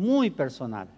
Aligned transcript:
muy 0.00 0.30
personal. 0.30 0.88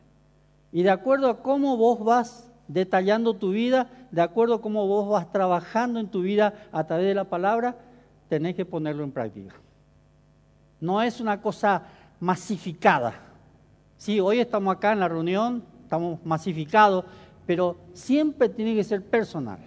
Y 0.71 0.85
de 0.85 0.91
acuerdo 0.91 1.29
a 1.29 1.43
cómo 1.43 1.77
vos 1.77 2.05
vas 2.05 2.49
detallando 2.69 3.35
tu 3.35 3.51
vida, 3.51 3.89
de 4.13 4.23
acuerdo 4.23 4.55
a 4.55 4.61
cómo 4.63 4.87
vos 4.87 5.09
vas 5.09 5.33
trabajando 5.33 5.99
en 5.99 6.07
tu 6.07 6.23
vida 6.23 6.55
a 6.71 6.87
través 6.87 7.07
de 7.07 7.15
la 7.15 7.25
palabra, 7.25 7.77
tenés 8.29 8.55
que 8.55 8.65
ponerlo 8.65 9.03
en 9.03 9.11
práctica. 9.11 9.55
No 10.81 11.03
es 11.03 11.21
una 11.21 11.43
cosa 11.43 11.83
masificada. 12.21 13.15
Sí, 13.97 14.21
hoy 14.21 14.39
estamos 14.39 14.77
acá 14.77 14.93
en 14.93 15.01
la 15.01 15.09
reunión, 15.09 15.65
estamos 15.83 16.25
masificados, 16.25 17.05
pero 17.45 17.79
siempre 17.95 18.49
tiene 18.49 18.77
que 18.77 18.85
ser 18.85 19.05
personal. 19.05 19.59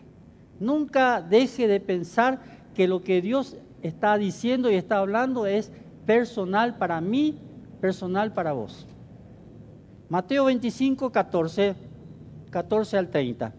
Nunca 0.62 1.22
deje 1.22 1.68
de 1.68 1.82
pensar 1.82 2.40
que 2.74 2.88
lo 2.88 3.02
que 3.02 3.22
Dios 3.22 3.58
está 3.82 4.18
diciendo 4.18 4.72
y 4.72 4.76
está 4.76 5.00
hablando 5.00 5.46
es 5.46 5.74
personal 6.06 6.78
para 6.78 7.02
mí, 7.02 7.38
personal 7.82 8.32
para 8.32 8.54
vos. 8.54 8.88
Mateo 10.08 10.46
25, 10.46 11.12
14, 11.12 11.76
14 12.52 12.98
al 12.98 13.10
30. 13.10 13.54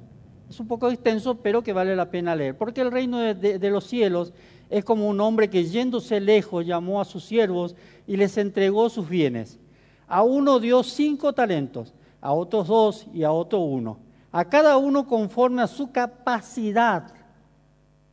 Es 0.49 0.61
un 0.61 0.69
poco 0.69 0.89
extenso, 0.89 1.37
pero 1.37 1.63
que 1.63 1.73
vale 1.73 1.97
la 1.97 2.09
pena 2.09 2.37
leer. 2.37 2.57
Porque 2.57 2.81
el 2.81 2.93
reino 2.93 3.19
de, 3.19 3.71
los 3.71 3.85
cielos 3.85 4.33
es 4.71 4.85
como 4.85 5.09
un 5.09 5.21
hombre 5.21 5.51
que 5.51 5.65
yéndose 5.65 6.21
lejos 6.21 6.65
llamó 6.65 7.01
a 7.01 7.05
sus 7.05 7.25
siervos 7.25 7.75
y 8.07 8.17
les 8.17 8.37
entregó 8.39 8.89
sus 8.89 9.09
bienes. 9.09 9.59
A 10.07 10.23
uno 10.23 10.61
dio 10.61 10.85
cinco 10.85 11.33
talentos, 11.33 11.93
a 12.21 12.33
otros 12.33 12.69
dos 12.69 13.07
y 13.13 13.25
a 13.25 13.33
otro 13.33 13.59
uno. 13.59 13.99
A 14.31 14.45
cada 14.45 14.77
uno 14.77 15.07
conforme 15.07 15.63
a 15.63 15.67
su 15.67 15.91
capacidad. 15.91 17.13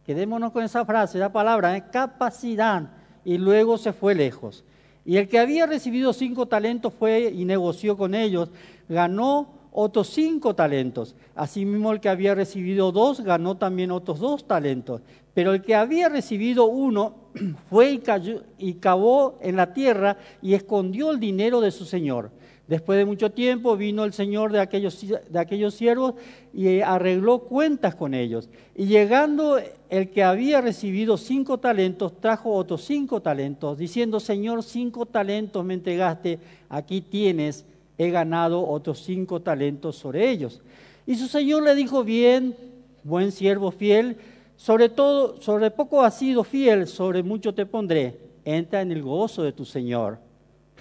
Quedémonos 0.06 0.52
con 0.52 0.64
esa 0.64 0.84
frase, 0.86 1.20
esa 1.20 1.31
palabra, 1.31 1.78
¿eh? 1.78 1.84
capacidad. 1.92 2.90
Y 3.23 3.38
luego 3.38 3.78
se 3.78 3.94
fue 3.94 4.16
lejos. 4.16 4.66
Y 5.06 5.18
el 5.18 5.28
que 5.28 5.40
había 5.40 5.66
recibido 5.66 6.14
cinco 6.14 6.48
talentos 6.48 6.94
fue 6.94 7.32
y 7.36 7.46
negoció 7.46 7.98
con 7.98 8.16
ellos, 8.16 8.50
ganó 8.88 9.64
otros 9.72 10.10
cinco 10.10 10.56
talentos. 10.56 11.16
Asimismo 11.36 11.92
el 11.92 12.00
que 12.00 12.10
había 12.10 12.36
recibido 12.36 12.92
dos 12.92 13.22
ganó 13.22 13.58
también 13.58 13.92
otros 13.92 14.20
dos 14.20 14.48
talentos. 14.48 15.02
Pero 15.34 15.54
el 15.54 15.62
que 15.62 15.76
había 15.76 16.10
recibido 16.10 16.66
uno 16.66 17.16
fue 17.70 17.92
y, 17.92 17.98
cayó, 17.98 18.44
y 18.58 18.76
cavó 18.76 19.40
en 19.42 19.56
la 19.56 19.73
tierra 19.73 20.18
y 20.42 20.54
escondió 20.54 21.12
el 21.12 21.20
dinero 21.20 21.60
de 21.60 21.72
su 21.72 21.86
señor. 21.86 22.32
Después 22.67 22.97
de 22.97 23.06
mucho 23.06 23.30
tiempo 23.30 23.75
vino 23.75 24.06
el 24.06 24.14
señor 24.14 24.53
de 24.53 24.61
aquellos, 24.61 25.06
de 25.30 25.39
aquellos 25.39 25.73
siervos 25.73 26.14
y 26.53 26.80
arregló 26.80 27.39
cuentas 27.39 27.94
con 27.94 28.14
ellos. 28.14 28.50
Y 28.73 28.86
llegando 28.86 29.59
el 29.89 30.09
que 30.09 30.23
había 30.23 30.61
recibido 30.61 31.17
cinco 31.17 31.59
talentos, 31.59 32.20
trajo 32.22 32.53
otros 32.53 32.86
cinco 32.86 33.22
talentos, 33.22 33.78
diciendo, 33.78 34.20
Señor, 34.20 34.64
cinco 34.64 35.05
talentos 35.05 35.64
me 35.66 35.73
entregaste, 35.73 36.39
aquí 36.70 37.02
tienes, 37.02 37.66
he 37.97 38.09
ganado 38.09 38.66
otros 38.66 39.03
cinco 39.03 39.42
talentos 39.42 39.98
sobre 39.98 40.30
ellos. 40.30 40.61
Y 41.05 41.16
su 41.16 41.27
señor 41.27 41.64
le 41.64 41.75
dijo, 41.75 42.05
bien, 42.05 42.55
buen 43.03 43.33
siervo 43.33 43.72
fiel, 43.72 44.16
sobre 44.55 44.88
todo, 44.88 45.42
sobre 45.42 45.70
poco 45.70 46.02
has 46.02 46.17
sido 46.17 46.45
fiel, 46.45 46.88
sobre 46.88 47.23
mucho 47.23 47.53
te 47.53 47.66
pondré, 47.66 48.17
entra 48.45 48.81
en 48.81 48.94
el 48.94 49.03
gozo 49.03 49.44
de 49.44 49.52
tu 49.52 49.66
señor. 49.66 50.20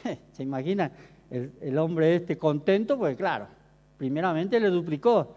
¿Se 0.32 0.44
imagina? 0.44 0.92
El, 1.32 1.78
hombre 1.78 2.16
este 2.16 2.36
contento, 2.36 2.98
pues 2.98 3.16
claro, 3.16 3.46
primeramente 3.96 4.60
le 4.60 4.68
duplicó, 4.68 5.34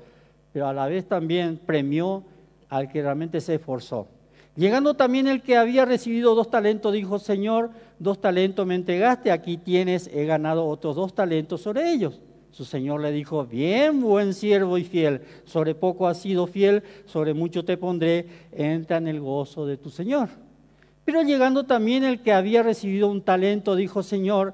pero 0.51 0.67
a 0.67 0.73
la 0.73 0.87
vez 0.87 1.07
también 1.07 1.59
premió 1.65 2.23
al 2.69 2.91
que 2.91 3.01
realmente 3.01 3.39
se 3.39 3.55
esforzó. 3.55 4.07
Llegando 4.55 4.93
también 4.93 5.27
el 5.27 5.41
que 5.41 5.57
había 5.57 5.85
recibido 5.85 6.35
dos 6.35 6.49
talentos, 6.49 6.93
dijo, 6.93 7.19
Señor, 7.19 7.71
dos 7.99 8.19
talentos 8.19 8.65
me 8.65 8.75
entregaste, 8.75 9.31
aquí 9.31 9.57
tienes, 9.57 10.09
he 10.13 10.25
ganado 10.25 10.65
otros 10.65 10.95
dos 10.95 11.13
talentos 11.13 11.61
sobre 11.61 11.91
ellos. 11.91 12.21
Su 12.51 12.63
Señor 12.63 13.01
le 13.01 13.11
dijo, 13.11 13.45
bien, 13.45 14.01
buen 14.01 14.33
siervo 14.33 14.77
y 14.77 14.85
fiel, 14.85 15.21
sobre 15.43 15.75
poco 15.75 16.07
has 16.07 16.21
sido 16.21 16.47
fiel, 16.47 16.83
sobre 17.05 17.33
mucho 17.33 17.65
te 17.65 17.75
pondré, 17.75 18.27
entra 18.53 18.97
en 18.97 19.09
el 19.09 19.19
gozo 19.19 19.65
de 19.65 19.75
tu 19.75 19.89
Señor. 19.89 20.29
Pero 21.03 21.21
llegando 21.21 21.65
también 21.65 22.05
el 22.05 22.21
que 22.21 22.31
había 22.31 22.63
recibido 22.63 23.09
un 23.09 23.21
talento, 23.21 23.75
dijo, 23.75 24.03
Señor, 24.03 24.53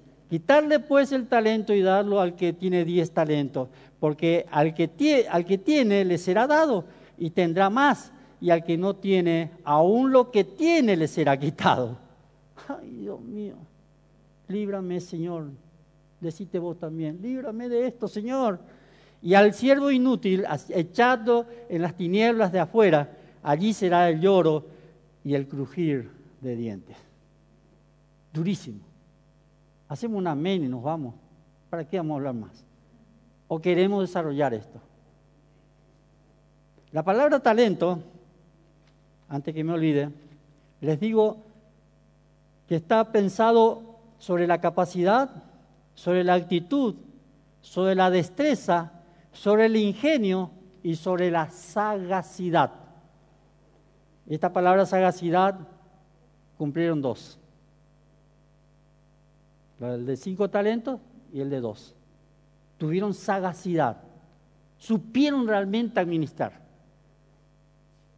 Quitarle 0.31 0.79
pues 0.79 1.11
el 1.11 1.27
talento 1.27 1.73
y 1.73 1.81
darlo 1.81 2.21
al 2.21 2.37
que 2.37 2.53
tiene 2.53 2.85
diez 2.85 3.11
talentos, 3.11 3.67
porque 3.99 4.45
al 4.49 4.73
que, 4.73 4.87
tiene, 4.87 5.27
al 5.27 5.43
que 5.43 5.57
tiene 5.57 6.05
le 6.05 6.17
será 6.17 6.47
dado 6.47 6.85
y 7.17 7.31
tendrá 7.31 7.69
más, 7.69 8.13
y 8.39 8.49
al 8.49 8.63
que 8.63 8.77
no 8.77 8.95
tiene, 8.95 9.51
aún 9.65 10.13
lo 10.13 10.31
que 10.31 10.45
tiene 10.45 10.95
le 10.95 11.09
será 11.09 11.37
quitado. 11.37 11.97
Ay, 12.65 12.91
Dios 12.91 13.19
mío, 13.19 13.55
líbrame, 14.47 15.01
Señor. 15.01 15.49
Decite 16.21 16.59
vos 16.59 16.79
también, 16.79 17.19
líbrame 17.21 17.67
de 17.67 17.87
esto, 17.87 18.07
Señor. 18.07 18.61
Y 19.21 19.33
al 19.33 19.53
siervo 19.53 19.91
inútil, 19.91 20.45
echado 20.69 21.45
en 21.67 21.81
las 21.81 21.97
tinieblas 21.97 22.53
de 22.53 22.59
afuera, 22.61 23.17
allí 23.43 23.73
será 23.73 24.07
el 24.07 24.21
lloro 24.21 24.65
y 25.25 25.33
el 25.33 25.45
crujir 25.49 26.09
de 26.39 26.55
dientes. 26.55 26.95
Durísimo. 28.31 28.90
Hacemos 29.91 30.19
un 30.19 30.27
amén 30.27 30.63
y 30.63 30.69
nos 30.69 30.81
vamos. 30.81 31.15
¿Para 31.69 31.83
qué 31.83 31.97
vamos 31.97 32.13
a 32.13 32.15
hablar 32.15 32.33
más? 32.33 32.63
¿O 33.49 33.59
queremos 33.59 33.99
desarrollar 33.99 34.53
esto? 34.53 34.79
La 36.93 37.03
palabra 37.03 37.41
talento, 37.41 37.99
antes 39.27 39.53
que 39.53 39.65
me 39.65 39.73
olvide, 39.73 40.09
les 40.79 40.97
digo 40.97 41.39
que 42.69 42.75
está 42.75 43.11
pensado 43.11 43.97
sobre 44.17 44.47
la 44.47 44.61
capacidad, 44.61 45.29
sobre 45.93 46.23
la 46.23 46.35
actitud, 46.35 46.95
sobre 47.59 47.93
la 47.93 48.09
destreza, 48.09 48.93
sobre 49.33 49.65
el 49.65 49.75
ingenio 49.75 50.51
y 50.83 50.95
sobre 50.95 51.29
la 51.29 51.51
sagacidad. 51.51 52.71
Esta 54.25 54.53
palabra 54.53 54.85
sagacidad 54.85 55.59
cumplieron 56.57 57.01
dos 57.01 57.40
el 59.81 60.05
de 60.05 60.15
cinco 60.15 60.49
talentos 60.49 60.99
y 61.33 61.41
el 61.41 61.49
de 61.49 61.59
dos. 61.59 61.95
Tuvieron 62.77 63.13
sagacidad, 63.13 63.97
supieron 64.77 65.47
realmente 65.47 65.99
administrar. 65.99 66.61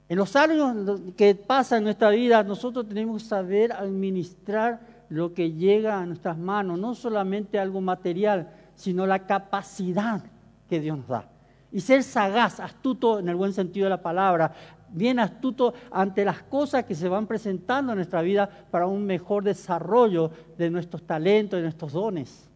En 0.10 0.18
los 0.18 0.36
años 0.36 1.02
que 1.16 1.34
pasan 1.36 1.80
en 1.80 1.84
nuestra 1.86 2.10
vida, 2.10 2.44
nosotros 2.44 2.88
tenemos 2.88 3.24
que 3.24 3.30
saber 3.30 3.72
administrar 3.72 4.82
lo 5.10 5.34
que 5.34 5.54
llega 5.54 6.00
a 6.00 6.06
nuestras 6.06 6.38
manos, 6.38 6.80
no 6.80 6.96
solamente 6.96 7.60
algo 7.60 7.82
material, 7.82 8.50
sino 8.76 9.06
la 9.06 9.26
capacidad 9.26 10.24
que 10.70 10.80
Dios 10.80 10.98
nos 10.98 11.08
da. 11.08 11.30
Y 11.72 11.80
ser 11.80 12.04
sagaz, 12.04 12.60
astuto 12.60 13.20
en 13.20 13.30
el 13.30 13.36
buen 13.36 13.54
sentido 13.54 13.86
de 13.86 13.92
la 13.92 14.02
palabra, 14.02 14.54
bien 14.94 15.20
astuto 15.20 15.74
ante 15.92 16.24
las 16.24 16.44
cosas 16.44 16.86
que 16.86 16.96
se 16.96 17.10
van 17.10 17.28
presentando 17.28 17.92
en 17.92 17.98
nuestra 17.98 18.22
vida 18.22 18.50
para 18.72 18.88
un 18.88 19.06
mejor 19.06 19.44
desarrollo 19.44 20.32
de 20.58 20.70
nuestros 20.70 21.04
talentos, 21.04 21.58
de 21.58 21.64
nuestros 21.64 21.92
dones. 21.94 22.50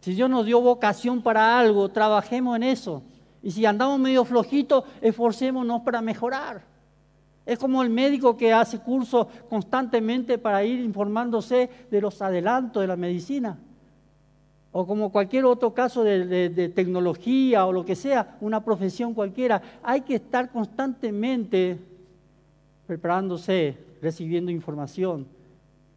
Si 0.00 0.14
Dios 0.14 0.30
nos 0.30 0.46
dio 0.46 0.60
vocación 0.60 1.22
para 1.22 1.58
algo, 1.58 1.88
trabajemos 1.88 2.56
en 2.56 2.62
eso. 2.62 3.02
Y 3.42 3.50
si 3.50 3.66
andamos 3.66 3.98
medio 3.98 4.24
flojitos, 4.24 4.84
esforcémonos 5.00 5.82
para 5.82 6.00
mejorar. 6.00 6.62
Es 7.44 7.58
como 7.58 7.82
el 7.82 7.90
médico 7.90 8.36
que 8.36 8.52
hace 8.52 8.78
cursos 8.78 9.26
constantemente 9.50 10.38
para 10.38 10.64
ir 10.64 10.80
informándose 10.80 11.68
de 11.90 12.00
los 12.00 12.22
adelantos 12.22 12.80
de 12.80 12.86
la 12.86 12.96
medicina 12.96 13.58
o 14.76 14.84
como 14.84 15.12
cualquier 15.12 15.44
otro 15.44 15.72
caso 15.72 16.02
de, 16.02 16.72
tecnología 16.74 17.64
o 17.64 17.72
lo 17.72 17.84
que 17.84 17.94
sea, 17.94 18.36
una 18.40 18.64
profesión 18.64 19.14
cualquiera, 19.14 19.62
hay 19.84 20.00
que 20.00 20.16
estar 20.16 20.50
constantemente 20.50 21.78
preparándose, 22.84 23.78
recibiendo 24.02 24.50
información 24.50 25.28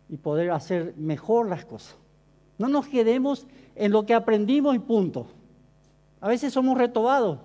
y 0.08 0.18
poder 0.18 0.52
hacer 0.52 0.94
mejor 0.96 1.50
las 1.50 1.66
cosas. 1.66 1.96
No 2.60 2.70
nos 2.70 2.88
quedemos 2.88 3.48
en 3.76 3.92
lo 3.92 4.06
que 4.06 4.14
aprendimos 4.14 4.76
y 4.76 4.80
punto. 4.80 5.26
A 6.22 6.28
veces 6.28 6.54
somos 6.54 6.78
retobados. 6.78 7.40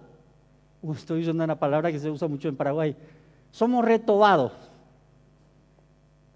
estoy 0.95 1.23
usando 1.23 1.45
una 1.45 1.59
palabra 1.59 1.91
que 1.91 1.99
se 1.99 2.11
usa 2.11 2.29
mucho 2.29 2.49
en 2.49 2.57
Paraguay. 2.57 2.95
Somos 3.53 3.87
retobados. 3.87 4.53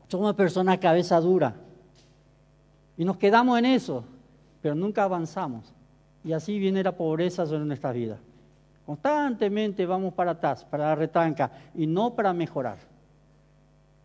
Somos 0.08 0.34
personas 0.34 0.78
cabeza 0.78 1.20
dura. 1.20 1.54
Y 2.96 3.04
nos 3.04 3.18
quedamos 3.18 3.58
en 3.58 3.66
eso 3.66 4.02
pero 4.66 4.74
nunca 4.74 5.04
avanzamos. 5.04 5.72
Y 6.24 6.32
así 6.32 6.58
viene 6.58 6.82
la 6.82 6.90
pobreza 6.90 7.46
sobre 7.46 7.64
nuestra 7.64 7.92
vida. 7.92 8.18
Constantemente 8.84 9.86
vamos 9.86 10.12
para 10.12 10.32
atrás, 10.32 10.64
para 10.64 10.86
la 10.86 10.96
retranca, 10.96 11.52
y 11.72 11.86
no 11.86 12.16
para 12.16 12.32
mejorar. 12.32 12.78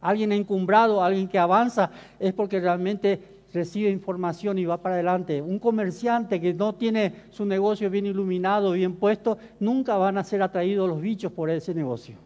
Alguien 0.02 0.32
encumbrado, 0.32 1.04
alguien 1.04 1.28
que 1.28 1.40
avanza, 1.40 1.90
es 2.20 2.32
porque 2.34 2.60
realmente 2.60 3.20
recibe 3.52 3.90
información 3.90 4.60
y 4.60 4.66
va 4.66 4.78
para 4.78 4.94
adelante. 4.94 5.42
Un 5.42 5.58
comerciante 5.58 6.40
que 6.40 6.54
no 6.54 6.76
tiene 6.76 7.12
su 7.32 7.44
negocio 7.44 7.90
bien 7.90 8.06
iluminado, 8.06 8.74
bien 8.74 8.98
puesto, 8.98 9.40
nunca 9.60 9.98
van 9.98 10.20
a 10.20 10.24
ser 10.24 10.44
atraídos 10.44 10.88
los 10.88 11.02
bichos 11.02 11.32
por 11.32 11.50
ese 11.50 11.74
negocio. 11.74 12.18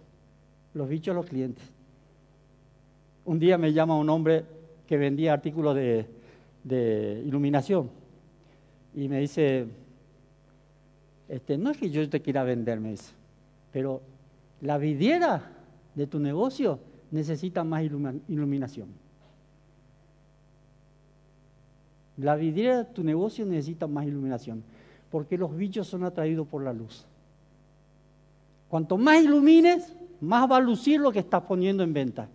Los 0.74 0.90
bichos, 0.90 1.16
los 1.16 1.26
clientes. 1.26 1.64
Un 3.24 3.40
día 3.40 3.58
me 3.58 3.72
llama 3.72 3.96
un 3.96 4.10
hombre 4.10 4.44
que 4.86 4.98
vendía 4.98 5.32
artículos 5.32 5.74
de, 5.74 7.24
iluminación 7.26 8.04
y 8.96 9.10
me 9.10 9.20
dice, 9.20 9.68
este, 11.28 11.58
no 11.58 11.70
es 11.72 11.78
que 11.78 11.90
yo 11.90 12.10
te 12.10 12.22
quiera 12.22 12.44
vender, 12.44 12.80
me 12.80 12.92
dice, 12.92 13.12
pero 13.74 14.02
la 14.62 14.78
vidriera 14.78 15.52
de 15.94 16.08
tu 16.08 16.18
negocio 16.18 16.80
necesita 17.12 17.66
más 17.66 17.84
iluminación. 17.84 18.88
La 22.18 22.38
vidriera 22.38 22.78
de 22.78 22.86
tu 22.86 23.04
negocio 23.04 23.46
necesita 23.46 23.86
más 23.86 24.06
iluminación, 24.06 24.64
porque 25.12 25.38
los 25.38 25.56
bichos 25.56 25.88
son 25.88 26.06
atraídos 26.06 26.48
por 26.48 26.64
la 26.64 26.72
luz. 26.72 27.06
Cuanto 28.70 28.98
más 28.98 29.22
ilumines, 29.22 29.94
más 30.22 30.50
va 30.50 30.56
a 30.56 30.62
lucir 30.62 31.02
lo 31.02 31.12
que 31.12 31.20
estás 31.20 31.42
poniendo 31.44 31.84
en 31.84 31.92
venta. 31.92 32.30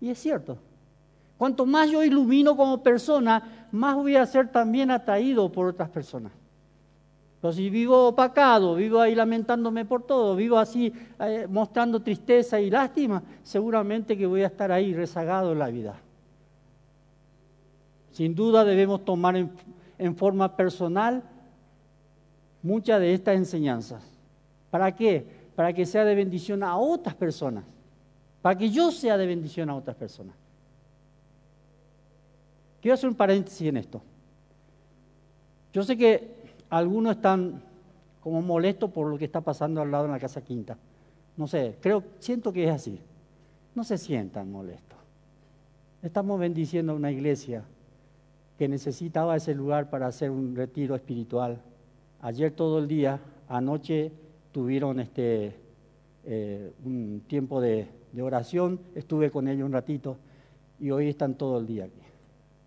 Y 0.00 0.10
es 0.10 0.18
cierto. 0.18 0.58
Cuanto 1.40 1.64
más 1.64 1.90
yo 1.90 2.04
ilumino 2.04 2.54
como 2.54 2.82
persona, 2.82 3.66
más 3.72 3.96
voy 3.96 4.14
a 4.14 4.26
ser 4.26 4.52
también 4.52 4.90
atraído 4.90 5.50
por 5.50 5.68
otras 5.68 5.88
personas. 5.88 6.32
Pero 7.40 7.50
si 7.54 7.70
vivo 7.70 8.08
opacado, 8.08 8.74
vivo 8.74 9.00
ahí 9.00 9.14
lamentándome 9.14 9.86
por 9.86 10.02
todo, 10.02 10.36
vivo 10.36 10.58
así 10.58 10.92
eh, 11.18 11.46
mostrando 11.48 12.02
tristeza 12.02 12.60
y 12.60 12.68
lástima, 12.68 13.22
seguramente 13.42 14.18
que 14.18 14.26
voy 14.26 14.42
a 14.42 14.48
estar 14.48 14.70
ahí 14.70 14.92
rezagado 14.92 15.52
en 15.52 15.60
la 15.60 15.68
vida. 15.68 15.94
Sin 18.12 18.34
duda 18.34 18.62
debemos 18.62 19.02
tomar 19.06 19.34
en, 19.34 20.16
forma 20.16 20.54
personal 20.54 21.22
muchas 22.62 23.00
de 23.00 23.14
estas 23.14 23.36
enseñanzas. 23.36 24.04
¿Para 24.70 24.94
qué? 24.94 25.26
Para 25.56 25.72
que 25.72 25.86
sea 25.86 26.04
de 26.04 26.14
bendición 26.14 26.62
a 26.62 26.76
otras 26.76 27.14
personas. 27.14 27.64
Para 28.42 28.58
que 28.58 28.68
yo 28.68 28.90
sea 28.90 29.16
de 29.16 29.26
bendición 29.26 29.70
a 29.70 29.74
otras 29.74 29.96
personas. 29.96 30.36
Quiero 32.80 32.94
hacer 32.94 33.08
un 33.08 33.14
paréntesis 33.14 33.66
en 33.66 33.76
esto. 33.76 34.02
Yo 35.72 35.82
sé 35.82 35.96
que 35.96 36.34
algunos 36.68 37.16
están 37.16 37.62
como 38.20 38.42
molestos 38.42 38.90
por 38.90 39.08
lo 39.08 39.18
que 39.18 39.24
está 39.24 39.40
pasando 39.40 39.80
al 39.80 39.90
lado 39.90 40.06
en 40.06 40.12
la 40.12 40.18
Casa 40.18 40.42
Quinta. 40.42 40.76
No 41.36 41.46
sé, 41.46 41.76
creo, 41.80 42.02
siento 42.18 42.52
que 42.52 42.64
es 42.64 42.70
así. 42.70 43.00
No 43.74 43.84
se 43.84 43.98
sientan 43.98 44.50
molestos. 44.50 44.98
Estamos 46.02 46.40
bendiciendo 46.40 46.92
a 46.92 46.96
una 46.96 47.10
iglesia 47.10 47.64
que 48.58 48.68
necesitaba 48.68 49.36
ese 49.36 49.54
lugar 49.54 49.90
para 49.90 50.06
hacer 50.06 50.30
un 50.30 50.54
retiro 50.54 50.94
espiritual. 50.94 51.60
Ayer 52.20 52.52
todo 52.52 52.78
el 52.78 52.88
día, 52.88 53.20
anoche 53.48 54.12
tuvieron 54.52 55.00
este, 55.00 55.56
eh, 56.24 56.72
un 56.84 57.22
tiempo 57.26 57.60
de, 57.60 57.88
oración, 58.20 58.80
estuve 58.94 59.30
con 59.30 59.48
ellos 59.48 59.64
un 59.64 59.72
ratito 59.72 60.18
y 60.78 60.90
hoy 60.90 61.08
están 61.08 61.36
todo 61.36 61.58
el 61.58 61.66
día 61.66 61.84
aquí. 61.84 62.02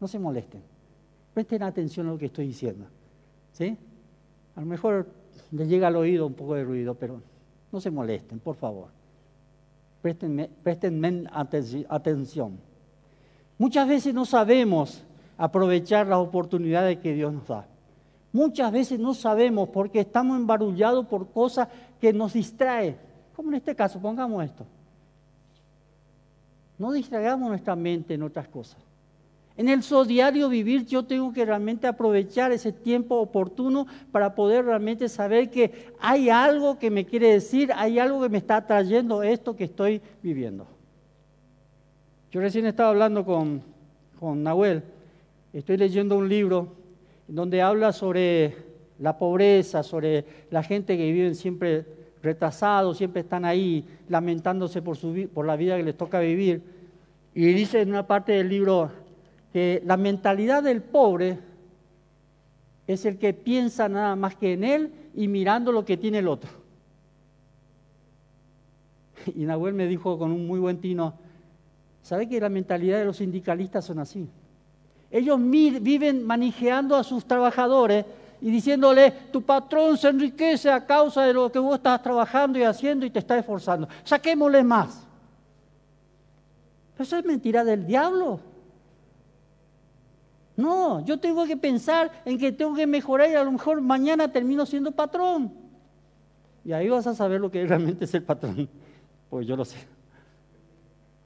No 0.03 0.07
se 0.09 0.19
molesten, 0.19 0.61
presten 1.33 1.63
atención 1.63 2.07
a 2.07 2.11
lo 2.11 2.17
que 2.17 2.25
estoy 2.25 2.47
diciendo. 2.47 2.87
¿sí? 3.53 3.77
A 4.53 4.59
lo 4.59 4.65
mejor 4.65 5.07
les 5.51 5.65
llega 5.69 5.87
al 5.87 5.95
oído 5.95 6.27
un 6.27 6.33
poco 6.33 6.55
de 6.55 6.65
ruido, 6.65 6.93
pero 6.93 7.21
no 7.71 7.79
se 7.79 7.89
molesten, 7.89 8.41
por 8.41 8.57
favor. 8.57 8.89
Presten, 10.01 10.49
presten 10.61 11.29
atención. 11.31 12.59
Muchas 13.57 13.87
veces 13.87 14.13
no 14.13 14.25
sabemos 14.25 15.05
aprovechar 15.37 16.05
las 16.07 16.19
oportunidades 16.19 16.97
que 16.97 17.13
Dios 17.13 17.31
nos 17.31 17.47
da. 17.47 17.65
Muchas 18.33 18.73
veces 18.73 18.99
no 18.99 19.13
sabemos 19.13 19.69
porque 19.69 20.01
estamos 20.01 20.35
embarullados 20.35 21.05
por 21.05 21.29
cosas 21.29 21.69
que 22.01 22.11
nos 22.11 22.33
distraen. 22.33 22.97
Como 23.33 23.51
en 23.51 23.55
este 23.55 23.73
caso, 23.73 24.01
pongamos 24.01 24.43
esto. 24.43 24.65
No 26.77 26.91
distraigamos 26.91 27.47
nuestra 27.47 27.73
mente 27.77 28.15
en 28.15 28.23
otras 28.23 28.49
cosas. 28.49 28.83
En 29.55 29.69
el 29.69 29.81
diario 30.07 30.49
vivir 30.49 30.85
yo 30.85 31.03
tengo 31.03 31.31
que 31.31 31.45
realmente 31.45 31.85
aprovechar 31.85 32.51
ese 32.51 32.71
tiempo 32.71 33.15
oportuno 33.17 33.85
para 34.11 34.33
poder 34.33 34.65
realmente 34.65 35.07
saber 35.09 35.51
que 35.51 35.93
hay 35.99 36.29
algo 36.29 36.79
que 36.79 36.89
me 36.89 37.05
quiere 37.05 37.33
decir, 37.33 37.71
hay 37.75 37.99
algo 37.99 38.21
que 38.21 38.29
me 38.29 38.39
está 38.39 38.65
trayendo 38.65 39.21
esto 39.21 39.55
que 39.55 39.65
estoy 39.65 40.01
viviendo. 40.23 40.65
Yo 42.31 42.41
recién 42.41 42.65
estaba 42.65 42.89
hablando 42.89 43.23
con, 43.23 43.61
con 44.19 44.41
Nahuel 44.41 44.83
Estoy 45.53 45.77
leyendo 45.77 46.17
un 46.17 46.27
libro 46.27 46.73
donde 47.27 47.61
habla 47.61 47.91
sobre 47.91 48.55
la 48.97 49.19
pobreza, 49.19 49.83
sobre 49.83 50.25
la 50.49 50.63
gente 50.63 50.97
que 50.97 51.11
vive 51.11 51.35
siempre 51.35 51.85
retrasados, 52.23 52.97
siempre 52.97 53.21
están 53.21 53.45
ahí 53.45 53.85
lamentándose 54.09 54.81
por, 54.81 54.97
su, 54.97 55.29
por 55.31 55.45
la 55.45 55.55
vida 55.55 55.77
que 55.77 55.83
les 55.83 55.95
toca 55.95 56.19
vivir. 56.19 56.63
Y 57.35 57.45
dice 57.53 57.81
en 57.81 57.89
una 57.89 58.07
parte 58.07 58.31
del 58.31 58.49
libro 58.49 58.91
que 59.53 59.83
la 59.85 59.97
mentalidad 59.97 60.63
del 60.63 60.81
pobre 60.81 61.37
es 62.87 63.05
el 63.05 63.19
que 63.19 63.33
piensa 63.33 63.87
nada 63.87 64.15
más 64.15 64.35
que 64.35 64.53
en 64.53 64.63
él 64.63 64.91
y 65.13 65.27
mirando 65.27 65.71
lo 65.71 65.85
que 65.85 65.95
tiene 65.95 66.17
el 66.17 66.27
otro. 66.27 66.49
Y 69.35 69.45
Nahuel 69.45 69.75
me 69.75 69.87
dijo 69.87 70.17
con 70.17 70.31
un 70.31 70.47
muy 70.47 70.59
buen 70.59 70.81
tino, 70.81 71.13
¿sabe 72.01 72.27
que 72.27 72.41
la 72.41 72.49
mentalidad 72.49 72.97
de 72.97 73.05
los 73.05 73.17
sindicalistas 73.17 73.85
son 73.85 73.99
así? 73.99 74.27
Ellos 75.11 75.39
viven 75.39 76.25
manijeando 76.25 76.95
a 76.95 77.03
sus 77.03 77.23
trabajadores 77.25 78.05
y 78.41 78.49
diciéndole, 78.49 79.11
tu 79.31 79.43
patrón 79.43 79.95
se 79.97 80.09
enriquece 80.09 80.71
a 80.71 80.83
causa 80.85 81.21
de 81.21 81.33
lo 81.33 81.51
que 81.51 81.59
vos 81.59 81.75
estás 81.75 82.01
trabajando 82.01 82.57
y 82.57 82.63
haciendo 82.63 83.05
y 83.05 83.11
te 83.11 83.19
está 83.19 83.37
esforzando. 83.37 83.87
Saquémosle 84.03 84.63
más. 84.63 85.05
eso 86.97 87.17
es 87.17 87.23
mentira 87.23 87.63
del 87.63 87.85
diablo. 87.85 88.39
No, 90.55 91.03
yo 91.03 91.19
tengo 91.19 91.45
que 91.45 91.57
pensar 91.57 92.11
en 92.25 92.37
que 92.37 92.51
tengo 92.51 92.75
que 92.75 92.85
mejorar 92.85 93.29
y 93.29 93.35
a 93.35 93.43
lo 93.43 93.51
mejor 93.51 93.81
mañana 93.81 94.31
termino 94.31 94.65
siendo 94.65 94.91
patrón. 94.91 95.51
Y 96.63 96.71
ahí 96.71 96.89
vas 96.89 97.07
a 97.07 97.15
saber 97.15 97.41
lo 97.41 97.51
que 97.51 97.65
realmente 97.65 98.05
es 98.05 98.13
el 98.13 98.23
patrón. 98.23 98.69
Pues 99.29 99.47
yo 99.47 99.55
lo 99.55 99.65
sé. 99.65 99.77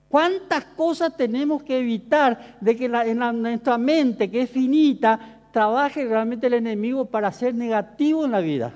¿Cuántas 0.08 0.64
cosas 0.64 1.18
tenemos 1.18 1.62
que 1.62 1.80
evitar 1.80 2.58
de 2.62 2.78
que 2.78 2.86
en, 2.86 3.18
nuestra 3.42 3.78
mente, 3.78 4.32
que 4.32 4.44
es 4.44 4.50
finita, 4.50 5.42
trabaje 5.52 6.06
realmente 6.06 6.48
el 6.48 6.54
enemigo 6.54 7.04
para 7.04 7.30
ser 7.34 7.54
negativo 7.54 8.24
en 8.24 8.32
la 8.32 8.40
vida? 8.40 8.72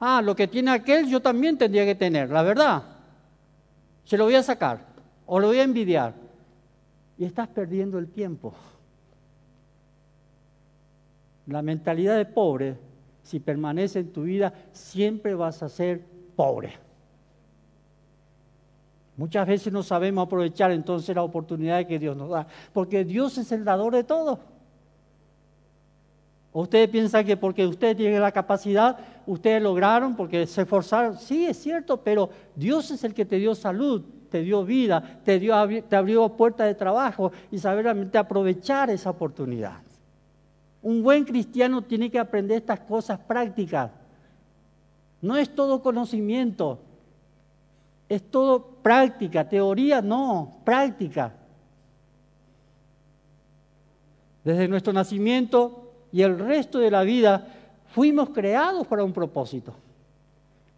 Ah, 0.00 0.20
lo 0.20 0.34
que 0.34 0.48
tiene 0.48 0.72
aquel 0.72 1.06
yo 1.06 1.20
también 1.20 1.56
tendría 1.56 1.84
que 1.84 1.94
tener, 1.94 2.28
la 2.30 2.42
verdad. 2.42 2.82
Se 4.02 4.16
lo 4.16 4.24
voy 4.24 4.34
a 4.34 4.42
sacar 4.42 4.80
o 5.24 5.38
lo 5.38 5.46
voy 5.46 5.58
a 5.60 5.62
envidiar. 5.62 6.14
Y 7.16 7.24
estás 7.24 7.46
perdiendo 7.46 7.98
el 7.98 8.08
tiempo. 8.08 8.52
La 11.48 11.62
mentalidad 11.62 12.16
de 12.16 12.26
pobre, 12.26 12.76
si 13.22 13.40
permanece 13.40 14.00
en 14.00 14.12
tu 14.12 14.22
vida, 14.22 14.52
siempre 14.72 15.34
vas 15.34 15.62
a 15.62 15.68
ser 15.68 16.02
pobre. 16.36 16.74
Muchas 19.16 19.48
veces 19.48 19.72
no 19.72 19.82
sabemos 19.82 20.26
aprovechar 20.26 20.70
entonces 20.70 21.16
la 21.16 21.22
oportunidad 21.22 21.86
que 21.86 21.98
Dios 21.98 22.16
nos 22.16 22.30
da, 22.30 22.46
porque 22.72 23.02
Dios 23.04 23.36
es 23.38 23.50
el 23.50 23.64
dador 23.64 23.94
de 23.94 24.04
todo. 24.04 24.38
ustedes 26.52 26.88
piensan 26.88 27.24
que 27.24 27.36
porque 27.36 27.66
ustedes 27.66 27.96
tienen 27.96 28.20
la 28.20 28.32
capacidad, 28.32 28.98
ustedes 29.26 29.62
lograron, 29.62 30.16
porque 30.16 30.46
se 30.46 30.62
esforzaron. 30.62 31.16
Sí, 31.18 31.46
es 31.46 31.56
cierto, 31.56 31.96
pero 31.96 32.30
Dios 32.54 32.90
es 32.90 33.02
el 33.04 33.14
que 33.14 33.24
te 33.24 33.36
dio 33.36 33.54
salud, 33.54 34.02
te 34.30 34.42
dio 34.42 34.64
vida, 34.64 35.20
te, 35.24 35.38
dio, 35.38 35.54
te 35.88 35.96
abrió 35.96 36.28
puertas 36.28 36.66
de 36.66 36.74
trabajo 36.74 37.32
y 37.50 37.58
saber 37.58 37.84
realmente 37.84 38.18
aprovechar 38.18 38.90
esa 38.90 39.10
oportunidad. 39.10 39.87
Un 40.82 41.02
buen 41.02 41.24
cristiano 41.24 41.82
tiene 41.82 42.10
que 42.10 42.18
aprender 42.18 42.58
estas 42.58 42.80
cosas 42.80 43.18
prácticas. 43.18 43.90
No 45.20 45.36
es 45.36 45.52
todo 45.54 45.82
conocimiento, 45.82 46.80
es 48.08 48.22
todo 48.30 48.64
práctica, 48.82 49.48
teoría 49.48 50.00
no, 50.00 50.60
práctica. 50.64 51.34
Desde 54.44 54.68
nuestro 54.68 54.92
nacimiento 54.92 55.92
y 56.12 56.22
el 56.22 56.38
resto 56.38 56.78
de 56.78 56.90
la 56.90 57.02
vida 57.02 57.48
fuimos 57.88 58.30
creados 58.30 58.86
para 58.86 59.04
un 59.04 59.12
propósito. 59.12 59.74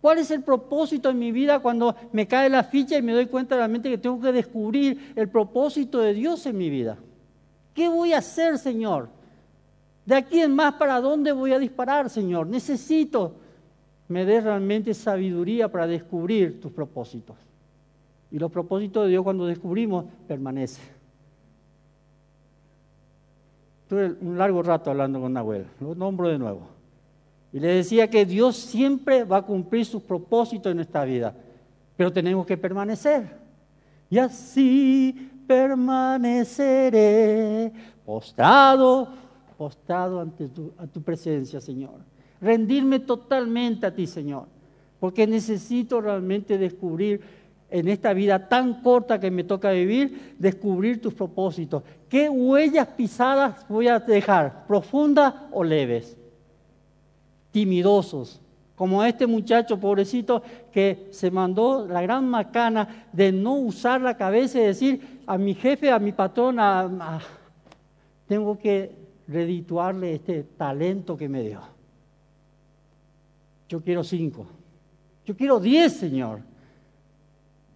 ¿Cuál 0.00 0.18
es 0.18 0.30
el 0.30 0.42
propósito 0.42 1.10
en 1.10 1.18
mi 1.18 1.30
vida 1.30 1.58
cuando 1.58 1.94
me 2.12 2.26
cae 2.26 2.48
la 2.48 2.64
ficha 2.64 2.96
y 2.96 3.02
me 3.02 3.12
doy 3.12 3.26
cuenta 3.26 3.56
realmente 3.56 3.90
que 3.90 3.98
tengo 3.98 4.18
que 4.18 4.32
descubrir 4.32 5.12
el 5.14 5.28
propósito 5.28 5.98
de 5.98 6.14
Dios 6.14 6.46
en 6.46 6.56
mi 6.56 6.70
vida? 6.70 6.96
¿Qué 7.74 7.88
voy 7.88 8.14
a 8.14 8.18
hacer, 8.18 8.58
Señor? 8.58 9.10
De 10.10 10.16
aquí 10.16 10.40
en 10.40 10.56
más, 10.56 10.74
¿para 10.74 11.00
dónde 11.00 11.30
voy 11.30 11.52
a 11.52 11.58
disparar, 11.60 12.10
Señor? 12.10 12.48
Necesito 12.48 13.36
me 14.08 14.24
dé 14.24 14.40
realmente 14.40 14.92
sabiduría 14.92 15.70
para 15.70 15.86
descubrir 15.86 16.60
tus 16.60 16.72
propósitos. 16.72 17.36
Y 18.32 18.40
los 18.40 18.50
propósitos 18.50 19.04
de 19.04 19.10
Dios 19.10 19.22
cuando 19.22 19.46
descubrimos 19.46 20.06
permanecen. 20.26 20.82
Tuve 23.88 24.16
un 24.20 24.36
largo 24.36 24.64
rato 24.64 24.90
hablando 24.90 25.20
con 25.20 25.32
Nahuel, 25.32 25.66
lo 25.78 25.94
nombro 25.94 26.28
de 26.28 26.38
nuevo. 26.38 26.62
Y 27.52 27.60
le 27.60 27.68
decía 27.68 28.10
que 28.10 28.26
Dios 28.26 28.56
siempre 28.56 29.22
va 29.22 29.36
a 29.36 29.42
cumplir 29.42 29.86
sus 29.86 30.02
propósitos 30.02 30.72
en 30.72 30.78
nuestra 30.78 31.04
vida, 31.04 31.36
pero 31.96 32.12
tenemos 32.12 32.44
que 32.46 32.56
permanecer. 32.56 33.28
Y 34.10 34.18
así 34.18 35.30
permaneceré 35.46 37.72
postrado, 38.04 39.29
postrado 39.60 40.22
ante 40.22 40.48
tu, 40.48 41.02
presencia, 41.02 41.60
Señor. 41.60 42.00
Rendirme 42.40 42.98
totalmente 42.98 43.84
a 43.84 43.94
ti, 43.94 44.06
Señor, 44.06 44.46
porque 44.98 45.26
necesito 45.26 46.00
realmente 46.00 46.56
descubrir 46.56 47.20
en 47.68 47.86
esta 47.88 48.14
vida 48.14 48.48
tan 48.48 48.80
corta 48.80 49.20
que 49.20 49.30
me 49.30 49.44
toca 49.44 49.70
vivir, 49.72 50.34
descubrir 50.38 51.02
tus 51.02 51.12
propósitos. 51.12 51.82
¿Qué 52.08 52.30
huellas 52.30 52.88
pisadas 52.96 53.68
voy 53.68 53.88
a 53.88 53.98
dejar? 53.98 54.66
¿Profundas 54.66 55.34
o 55.52 55.62
leves? 55.62 56.16
Timidosos. 57.50 58.40
Como 58.74 59.04
este 59.04 59.26
muchacho 59.26 59.78
pobrecito 59.78 60.42
que 60.72 61.08
se 61.10 61.30
mandó 61.30 61.86
la 61.86 62.00
gran 62.00 62.26
macana 62.26 63.04
de 63.12 63.30
no 63.30 63.56
usar 63.56 64.00
la 64.00 64.16
cabeza 64.16 64.58
y 64.58 64.62
decir 64.62 65.20
a 65.26 65.36
mi 65.36 65.52
jefe, 65.52 65.90
a 65.90 65.98
mi 65.98 66.12
patrón, 66.12 66.56
tengo 68.26 68.58
que 68.58 68.99
redituarle 69.30 70.14
este 70.14 70.42
talento 70.42 71.16
que 71.16 71.28
me 71.28 71.42
dio. 71.42 71.60
Yo 73.68 73.80
quiero 73.82 74.04
cinco. 74.04 74.46
Yo 75.24 75.36
quiero 75.36 75.60
diez, 75.60 75.92
Señor 75.94 76.40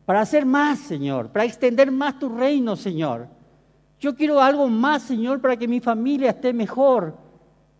para 0.05 0.21
hacer 0.21 0.45
más, 0.45 0.81
Señor, 0.81 1.31
para 1.31 1.45
extender 1.45 1.91
más 1.91 2.19
tu 2.19 2.29
reino, 2.29 2.77
Señor. 2.77 3.29
Yo 3.99 4.15
quiero 4.15 4.41
algo 4.41 4.69
más, 4.69 5.03
Señor, 5.03 5.41
para 5.41 5.57
que 5.57 5.67
mi 5.67 5.81
familia 5.81 6.31
esté 6.31 6.53
mejor. 6.53 7.17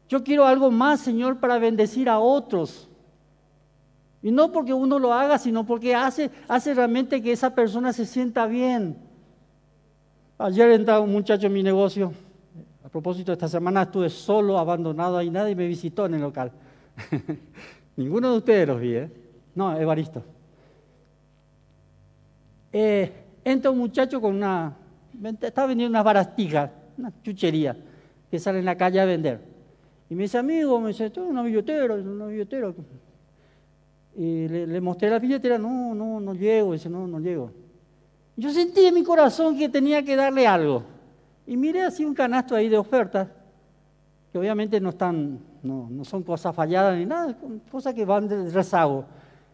Yo 0.09 0.25
quiero 0.25 0.47
algo 0.47 0.71
más, 0.71 1.01
Señor, 1.01 1.39
para 1.39 1.59
bendecir 1.59 2.09
a 2.09 2.19
otros. 2.19 2.89
Y 4.23 4.31
no 4.31 4.53
porque 4.53 4.73
uno 4.73 4.99
lo 4.99 5.13
haga, 5.13 5.37
sino 5.37 5.67
porque 5.67 5.95
hace, 5.95 6.31
hace 6.49 6.73
realmente 6.73 7.21
que 7.21 7.33
esa 7.33 7.55
persona 7.55 7.93
se 7.93 8.07
sienta 8.07 8.47
bien. 8.47 8.97
Ayer 10.39 10.71
entraba 10.71 11.01
un 11.01 11.13
muchacho 11.13 11.47
en 11.47 11.53
mi 11.53 11.63
negocio. 11.63 12.13
Propósito, 12.95 13.33
esta 13.33 13.49
semana 13.49 13.83
estuve 13.83 14.09
solo, 14.09 14.57
abandonado, 14.57 15.19
ahí 15.19 15.29
nadie 15.29 15.57
me 15.57 15.67
visitó 15.67 16.07
en 16.07 16.15
el 16.15 16.21
local. 16.21 16.53
Ninguno 17.97 18.31
de 18.31 18.39
ustedes 18.39 18.69
los 18.69 18.81
vi, 18.81 18.95
¿eh? 18.95 19.11
No, 19.57 19.77
Evaristo 19.77 20.23
eh, 22.73 23.11
entra 23.45 23.73
un 23.73 23.79
muchacho 23.79 24.21
con 24.21 24.37
una, 24.37 24.77
está 25.43 25.67
vendiendo 25.67 25.91
unas 25.91 26.05
barastijas, 26.05 26.71
una 26.97 27.13
chuchería, 27.21 27.77
que 28.31 28.39
sale 28.39 28.61
en 28.61 28.65
la 28.65 28.77
calle 28.77 29.01
a 29.01 29.07
vender. 29.07 29.41
Y 30.09 30.15
dice, 30.15 30.39
amigo, 30.39 30.81
me 30.81 30.91
dice, 30.91 31.07
es 31.07 31.17
una 31.17 31.43
billetera, 31.43 31.95
una 31.95 32.27
billetera. 32.27 32.73
Y 34.17 34.47
le, 34.47 34.81
mostré 34.81 35.11
la 35.11 35.19
billetera, 35.19 35.59
no, 35.59 35.97
no, 35.97 36.21
no 36.21 36.33
llego, 36.33 36.75
dice, 36.75 36.89
no, 36.89 37.09
no 37.09 37.19
llego. 37.19 37.51
Yo 38.37 38.53
sentí 38.53 38.87
en 38.87 38.95
mi 38.95 39.03
corazón 39.03 39.59
que 39.59 39.69
tenía 39.69 40.05
que 40.05 40.15
darle 40.15 40.47
algo. 40.47 40.94
Y 41.47 41.57
miré 41.57 41.83
así 41.83 42.05
un 42.05 42.15
canasto 42.15 42.55
ahí 42.55 42.69
de 42.69 42.79
ofertas, 42.79 43.29
que 44.33 44.39
obviamente 44.39 44.81
no 44.81 44.91
están, 44.91 45.39
no, 45.63 45.89
no 45.91 46.05
son 46.05 46.23
cosas 46.23 46.55
falladas 46.55 46.97
ni 46.97 47.07
nada, 47.07 47.37
cosas 47.71 47.95
que 47.95 48.05
van 48.05 48.29
de 48.29 48.51
rezago. 48.51 49.05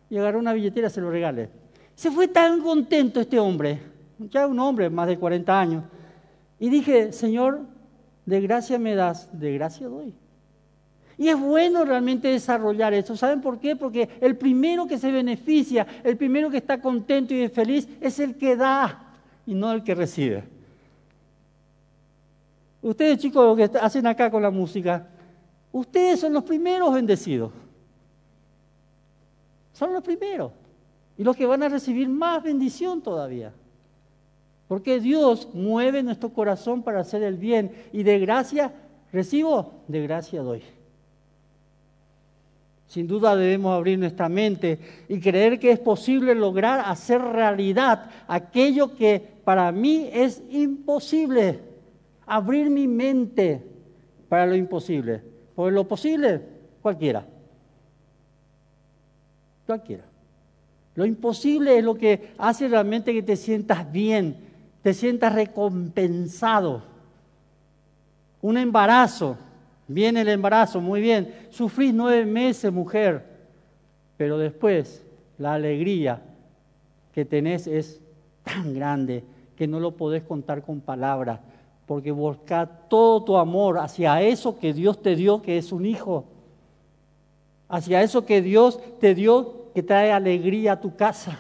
Y 0.09 0.19
agarré 0.19 0.39
una 0.39 0.53
billetera 0.53 0.89
y 0.89 0.91
se 0.91 1.01
lo 1.01 1.11
regalé. 1.11 1.51
Se 1.95 2.11
fue 2.11 2.29
tan 2.29 2.61
contento 2.63 3.21
este 3.21 3.39
hombre, 3.39 3.81
ya 4.19 4.47
un 4.47 4.59
hombre 4.59 4.89
más 4.89 5.07
de 5.07 5.19
40 5.19 5.61
años. 5.61 5.85
Y 6.59 6.69
dije, 6.69 7.13
Señor, 7.13 7.61
de 8.27 8.41
gracia 8.41 8.79
me 8.79 8.95
das, 8.95 9.29
de 9.39 9.53
gracia 9.55 9.89
doy. 9.89 10.15
Y 11.19 11.29
es 11.29 11.39
bueno 11.39 11.85
realmente 11.85 12.29
desarrollar 12.29 12.95
eso. 12.95 13.15
¿Saben 13.15 13.43
por 13.43 13.59
qué? 13.59 13.77
Porque 13.77 14.09
el 14.23 14.37
primero 14.37 14.87
que 14.87 14.97
se 14.97 15.13
beneficia, 15.13 15.87
el 16.03 16.17
primero 16.17 16.49
que 16.49 16.57
está 16.57 16.81
contento 16.81 17.35
y 17.35 17.47
feliz, 17.49 17.87
es 18.01 18.19
el 18.21 18.37
que 18.37 18.57
da 18.57 19.19
y 19.45 19.53
no 19.53 19.71
el 19.73 19.85
que 19.85 19.95
recibe. 19.95 20.45
Ustedes 22.83 23.19
chicos 23.19 23.57
que 23.57 23.79
hacen 23.79 24.07
acá 24.07 24.31
con 24.31 24.43
la 24.43 24.51
música, 24.51 25.07
ustedes 25.73 26.21
son 26.21 26.33
los 26.33 26.45
primeros 26.45 26.95
bendecidos. 26.95 27.53
Son 29.73 29.93
los 29.93 30.03
primeros 30.03 30.53
y 31.17 31.25
los 31.25 31.37
que 31.37 31.47
van 31.47 31.63
a 31.63 31.69
recibir 31.69 32.09
más 32.09 32.43
bendición 32.43 33.03
todavía. 33.03 33.53
Porque 34.69 35.01
Dios 35.01 35.49
mueve 35.53 36.03
nuestro 36.03 36.33
corazón 36.33 36.83
para 36.83 37.01
hacer 37.01 37.23
el 37.23 37.37
bien 37.37 37.73
y 37.93 38.03
de 38.03 38.19
gracia 38.19 38.73
recibo, 39.13 39.73
de 39.89 40.03
gracia 40.03 40.43
doy. 40.43 40.63
Sin 42.87 43.07
duda 43.07 43.37
debemos 43.37 43.73
abrir 43.73 43.99
nuestra 43.99 44.29
mente 44.29 44.79
y 45.09 45.21
creer 45.21 45.61
que 45.61 45.71
es 45.71 45.79
posible 45.79 46.35
lograr 46.35 46.81
hacer 46.87 47.21
realidad 47.21 48.11
aquello 48.27 48.97
que 48.97 49.23
para 49.45 49.71
mí 49.71 50.09
es 50.13 50.43
imposible. 50.51 51.70
Abrir 52.33 52.71
mi 52.71 52.87
mente 52.87 53.61
para 54.29 54.47
lo 54.47 54.55
imposible. 54.55 55.21
Por 55.57 55.73
lo 55.73 55.89
posible, 55.89 56.41
cualquiera. 56.81 57.27
Cualquiera. 59.67 60.05
Lo 60.95 61.05
imposible 61.05 61.77
es 61.77 61.83
lo 61.83 61.97
que 61.97 62.33
hace 62.39 62.69
realmente 62.69 63.13
que 63.13 63.25
te 63.25 63.35
sientas 63.35 63.91
bien, 63.91 64.37
te 64.81 64.95
sientas 64.95 65.35
recompensado. 65.35 66.85
Un 68.43 68.59
embarazo, 68.59 69.37
viene 69.89 70.21
el 70.21 70.29
embarazo, 70.29 70.81
muy 70.81 71.01
bien. 71.01 71.35
Sufrís 71.51 71.93
nueve 71.93 72.27
meses, 72.27 72.73
mujer, 72.73 73.25
pero 74.17 74.39
después 74.39 75.05
la 75.37 75.55
alegría 75.55 76.23
que 77.13 77.25
tenés 77.25 77.67
es 77.67 78.01
tan 78.45 78.73
grande 78.73 79.25
que 79.57 79.67
no 79.67 79.81
lo 79.81 79.97
podés 79.97 80.23
contar 80.23 80.63
con 80.63 80.81
palabras, 80.81 81.41
porque 81.91 82.13
busca 82.13 82.67
todo 82.89 83.25
tu 83.25 83.37
amor 83.37 83.77
hacia 83.77 84.23
eso 84.23 84.57
que 84.61 84.73
Dios 84.73 85.03
te 85.03 85.17
dio, 85.17 85.43
que 85.43 85.59
es 85.59 85.73
un 85.73 85.85
hijo, 85.85 86.25
hacia 87.69 88.01
eso 88.01 88.25
que 88.25 88.41
Dios 88.41 88.79
te 89.01 89.13
dio, 89.13 89.73
que 89.75 89.83
trae 89.83 90.13
alegría 90.13 90.75
a 90.75 90.81
tu 90.81 90.95
casa, 90.95 91.37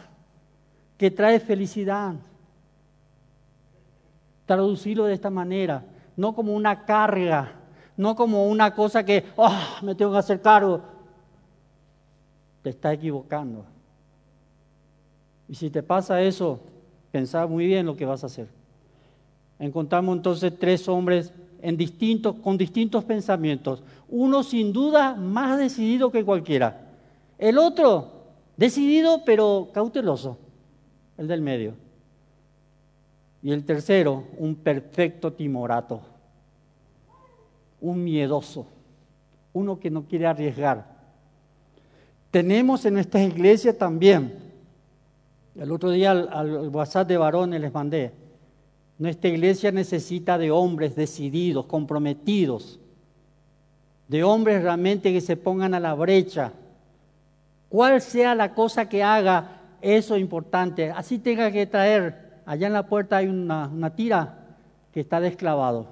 que 0.99 1.09
trae 1.09 1.38
felicidad. 1.38 2.16
Traducirlo 4.45 5.04
de 5.04 5.14
esta 5.14 5.30
manera, 5.30 5.85
no 6.16 6.35
como 6.35 6.52
una 6.52 6.85
carga, 6.85 7.52
no 7.97 8.16
como 8.16 8.49
una 8.49 8.75
cosa 8.75 9.04
que, 9.04 9.26
oh, 9.37 9.57
me 9.83 9.95
tengo 9.95 10.11
que 10.11 10.19
hacer 10.19 10.42
cargo. 10.42 10.80
Te 12.62 12.71
está 12.71 12.92
equivocando. 12.92 13.64
Y 15.47 15.54
si 15.54 15.71
te 15.71 15.85
pasa 15.85 16.21
eso, 16.21 16.59
pensá 17.12 17.47
muy 17.47 17.66
bien 17.66 17.87
lo 17.87 17.95
que 17.95 18.04
vas 18.04 18.25
a 18.25 18.26
hacer. 18.26 18.60
Encontramos 19.61 20.17
entonces 20.17 20.52
tres 20.59 20.88
hombres 20.88 21.33
con 22.43 22.57
distintos 22.57 23.05
pensamientos. 23.05 23.85
Uno 24.09 24.43
sin 24.43 24.73
duda 24.73 25.14
más 25.14 25.59
decidido 25.59 26.11
que 26.11 26.25
cualquiera. 26.25 26.88
El 27.38 27.59
otro 27.59 28.21
Decidido 28.61 29.25
pero 29.25 29.71
cauteloso, 29.73 30.37
el 31.17 31.26
del 31.29 31.40
medio. 31.40 31.73
Y 33.43 33.52
el 33.52 33.64
tercero, 33.64 34.25
un 34.37 34.55
perfecto 34.55 35.33
timorato, 35.33 36.02
un 37.81 38.05
miedoso, 38.05 38.67
uno 39.55 39.81
que 39.81 39.90
no 39.90 40.02
quiere 40.02 40.26
arriesgar. 40.26 40.85
Tenemos 42.31 42.85
en 42.85 42.93
nuestra 42.93 43.23
iglesia 43.23 43.79
también, 43.79 44.52
el 45.55 45.73
otro 45.73 45.88
día 45.90 46.11
al, 46.11 46.29
al 46.31 46.69
WhatsApp 46.69 47.09
de 47.09 47.17
varones 47.17 47.62
les 47.62 47.73
mandé, 47.73 48.12
nuestra 49.00 49.30
iglesia 49.30 49.73
necesita 49.73 50.37
de 50.37 50.50
hombres 50.50 50.95
decididos, 50.95 51.64
comprometidos, 51.64 52.78
de 54.09 54.23
hombres 54.23 54.62
realmente 54.62 55.11
que 55.11 55.23
se 55.23 55.38
pongan 55.38 55.73
a 55.73 55.80
la 55.80 55.95
brecha, 55.95 56.52
cuál 57.71 58.02
sea 58.02 58.35
la 58.35 58.52
cosa 58.52 58.90
que 58.90 59.02
haga, 59.02 59.62
eso 59.80 60.16
es 60.16 60.21
importante. 60.21 60.90
Así 60.90 61.19
tenga 61.19 61.50
que 61.50 61.66
traer, 61.66 62.42
allá 62.45 62.66
en 62.66 62.75
la 62.75 62.87
puerta 62.87 63.16
hay 63.16 63.28
una, 63.28 63.71
tira 63.97 64.37
que 64.92 65.00
está 65.00 65.19
desclavado. 65.19 65.87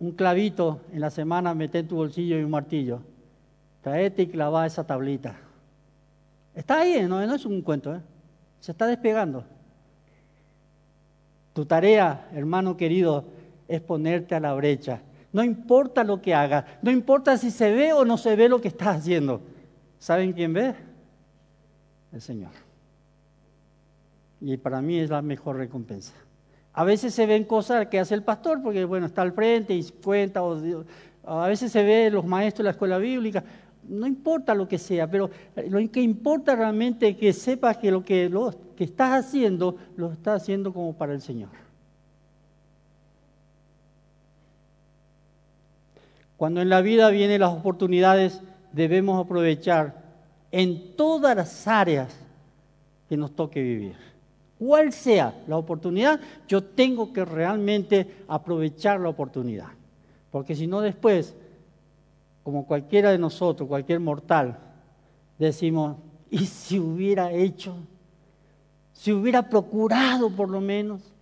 Un 0.00 0.10
clavito 0.10 0.80
en 0.92 1.00
la 1.00 1.10
semana, 1.10 1.54
mete 1.54 1.78
en 1.78 1.86
tu 1.86 1.94
bolsillo 1.94 2.36
y 2.36 2.42
un 2.42 2.50
martillo. 2.50 3.00
Traete 3.80 4.22
y 4.22 4.26
clava 4.26 4.66
esa 4.66 4.84
tablita. 4.84 5.36
Está 6.52 6.80
ahí, 6.80 7.00
no, 7.06 7.22
es 7.22 7.46
un 7.46 7.62
cuento, 7.62 7.94
¿eh? 7.94 8.00
se 8.58 8.72
está 8.72 8.88
despegando. 8.88 9.44
Tu 11.58 11.66
tarea, 11.66 12.28
hermano 12.34 12.76
querido, 12.76 13.24
es 13.66 13.80
ponerte 13.80 14.36
a 14.36 14.38
la 14.38 14.54
brecha. 14.54 15.00
No 15.32 15.42
importa 15.42 16.04
lo 16.04 16.22
que 16.22 16.32
hagas, 16.32 16.64
no 16.82 16.92
importa 16.92 17.36
si 17.36 17.50
se 17.50 17.72
ve 17.72 17.92
o 17.92 18.04
no 18.04 18.16
se 18.16 18.36
ve 18.36 18.48
lo 18.48 18.60
que 18.60 18.68
estás 18.68 18.98
haciendo. 18.98 19.40
¿Saben 19.98 20.32
quién 20.32 20.52
ve? 20.52 20.76
El 22.12 22.20
Señor. 22.20 22.52
Y 24.40 24.56
para 24.56 24.80
mí 24.80 25.00
es 25.00 25.10
la 25.10 25.20
mejor 25.20 25.56
recompensa. 25.56 26.12
A 26.74 26.84
veces 26.84 27.12
se 27.12 27.26
ven 27.26 27.42
cosas 27.42 27.88
que 27.88 27.98
hace 27.98 28.14
el 28.14 28.22
pastor, 28.22 28.62
porque 28.62 28.84
bueno, 28.84 29.06
está 29.06 29.22
al 29.22 29.32
frente 29.32 29.74
y 29.74 29.82
cuenta, 29.82 30.40
a 31.24 31.48
veces 31.48 31.72
se 31.72 31.82
ve 31.82 32.08
los 32.08 32.24
maestros 32.24 32.58
de 32.58 32.64
la 32.66 32.70
escuela 32.70 32.98
bíblica, 32.98 33.42
no 33.88 34.06
importa 34.06 34.54
lo 34.54 34.68
que 34.68 34.78
sea, 34.78 35.10
pero 35.10 35.30
lo 35.68 35.90
que 35.90 36.00
importa 36.00 36.54
realmente 36.54 37.08
es 37.08 37.16
que 37.16 37.32
sepas 37.32 37.78
que 37.78 37.90
lo 37.90 38.04
que, 38.04 38.30
estás 38.78 39.24
haciendo, 39.24 39.76
lo 39.96 40.12
estás 40.12 40.42
haciendo 40.42 40.72
como 40.72 40.92
para 40.94 41.14
el 41.14 41.20
Señor. 41.20 41.50
Cuando 46.36 46.60
en 46.60 46.68
la 46.68 46.80
vida 46.80 47.10
vienen 47.10 47.40
las 47.40 47.52
oportunidades, 47.52 48.40
debemos 48.72 49.24
aprovechar 49.24 50.04
en 50.52 50.94
todas 50.94 51.34
las 51.34 51.66
áreas 51.66 52.14
que 53.08 53.16
nos 53.16 53.34
toque 53.34 53.62
vivir. 53.62 53.96
Cual 54.58 54.92
sea 54.92 55.34
la 55.46 55.56
oportunidad, 55.56 56.20
yo 56.46 56.62
tengo 56.62 57.12
que 57.12 57.24
realmente 57.24 58.24
aprovechar 58.28 59.00
la 59.00 59.08
oportunidad. 59.08 59.68
Porque 60.30 60.54
si 60.54 60.66
no 60.66 60.80
después, 60.80 61.34
como 62.48 62.64
cualquiera 62.64 63.10
de 63.10 63.18
nosotros, 63.18 63.68
cualquier 63.68 64.00
mortal, 64.00 64.56
decimos, 65.38 65.98
¿y 66.30 66.46
si 66.46 66.78
hubiera 66.78 67.30
hecho? 67.30 67.76
Si 68.94 69.12
hubiera 69.12 69.50
procurado 69.50 70.30
por 70.30 70.48
lo 70.48 70.58
menos, 70.58 71.12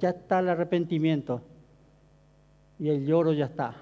ya 0.00 0.08
está 0.08 0.38
el 0.38 0.48
arrepentimiento 0.48 1.42
y 2.78 2.88
el 2.88 3.04
lloro 3.04 3.34
ya 3.34 3.44
está. 3.44 3.74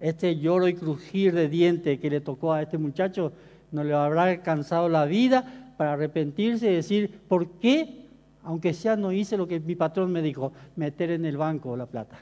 Este 0.00 0.38
lloro 0.38 0.66
y 0.66 0.72
crujir 0.72 1.34
de 1.34 1.46
dientes 1.46 2.00
que 2.00 2.08
le 2.08 2.22
tocó 2.22 2.54
a 2.54 2.62
este 2.62 2.78
muchacho 2.78 3.30
no 3.70 3.84
le 3.84 3.92
habrá 3.92 4.22
alcanzado 4.22 4.88
la 4.88 5.04
vida 5.04 5.74
para 5.76 5.92
arrepentirse 5.92 6.70
y 6.70 6.76
decir, 6.76 7.20
¿por 7.28 7.50
qué? 7.58 8.06
Aunque 8.44 8.72
sea 8.72 8.96
no 8.96 9.12
hice 9.12 9.36
lo 9.36 9.46
que 9.46 9.60
mi 9.60 9.74
patrón 9.74 10.10
me 10.10 10.22
dijo, 10.22 10.54
meter 10.74 11.10
en 11.10 11.26
el 11.26 11.36
banco 11.36 11.76
la 11.76 11.84
plata. 11.84 12.18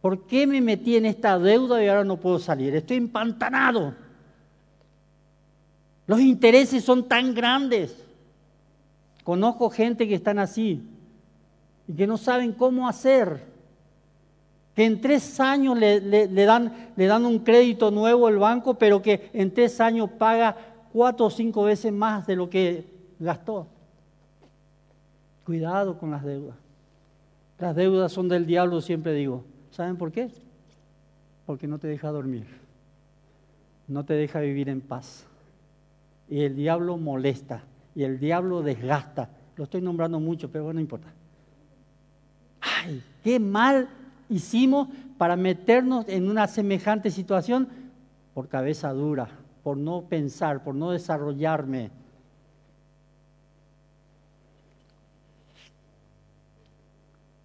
¿Por 0.00 0.26
qué 0.26 0.46
me 0.46 0.60
metí 0.60 0.96
en 0.96 1.06
esta 1.06 1.38
deuda 1.38 1.82
y 1.82 1.88
ahora 1.88 2.04
no 2.04 2.18
puedo 2.18 2.38
salir? 2.38 2.74
Estoy 2.74 2.98
empantanado. 2.98 3.94
Los 6.06 6.20
intereses 6.20 6.84
son 6.84 7.08
tan 7.08 7.34
grandes. 7.34 7.94
Conozco 9.24 9.68
gente 9.68 10.08
que 10.08 10.14
están 10.14 10.38
así 10.38 10.88
y 11.86 11.92
que 11.92 12.06
no 12.06 12.16
saben 12.16 12.52
cómo 12.52 12.88
hacer. 12.88 13.42
Que 14.74 14.84
en 14.84 15.00
tres 15.00 15.40
años 15.40 15.76
le, 15.76 16.00
dan, 16.46 16.92
le 16.96 17.06
dan 17.06 17.26
un 17.26 17.40
crédito 17.40 17.90
nuevo 17.90 18.28
al 18.28 18.38
banco, 18.38 18.74
pero 18.74 19.02
que 19.02 19.28
en 19.32 19.52
tres 19.52 19.80
años 19.80 20.08
paga 20.16 20.56
cuatro 20.92 21.26
o 21.26 21.30
cinco 21.30 21.64
veces 21.64 21.92
más 21.92 22.26
de 22.26 22.36
lo 22.36 22.48
que 22.48 22.86
gastó. 23.18 23.66
Cuidado 25.44 25.98
con 25.98 26.12
las 26.12 26.22
deudas. 26.24 26.56
Las 27.58 27.74
deudas 27.74 28.12
son 28.12 28.28
del 28.28 28.46
diablo, 28.46 28.80
siempre 28.80 29.12
digo. 29.12 29.44
¿Saben 29.78 29.96
por 29.96 30.10
qué? 30.10 30.28
Porque 31.46 31.68
no 31.68 31.78
te 31.78 31.86
deja 31.86 32.08
dormir, 32.08 32.48
no 33.86 34.04
te 34.04 34.14
deja 34.14 34.40
vivir 34.40 34.68
en 34.68 34.80
paz. 34.80 35.24
Y 36.28 36.40
el 36.40 36.56
diablo 36.56 36.96
molesta, 36.96 37.62
y 37.94 38.02
el 38.02 38.18
diablo 38.18 38.62
desgasta. 38.62 39.30
Lo 39.54 39.62
estoy 39.62 39.80
nombrando 39.80 40.18
mucho, 40.18 40.50
pero 40.50 40.72
no 40.72 40.80
importa. 40.80 41.06
¡Ay! 42.60 43.04
¡Qué 43.22 43.38
mal 43.38 43.88
hicimos 44.28 44.88
para 45.16 45.36
meternos 45.36 46.08
en 46.08 46.28
una 46.28 46.48
semejante 46.48 47.12
situación! 47.12 47.68
Por 48.34 48.48
cabeza 48.48 48.92
dura, 48.92 49.28
por 49.62 49.76
no 49.76 50.02
pensar, 50.02 50.64
por 50.64 50.74
no 50.74 50.90
desarrollarme. 50.90 51.92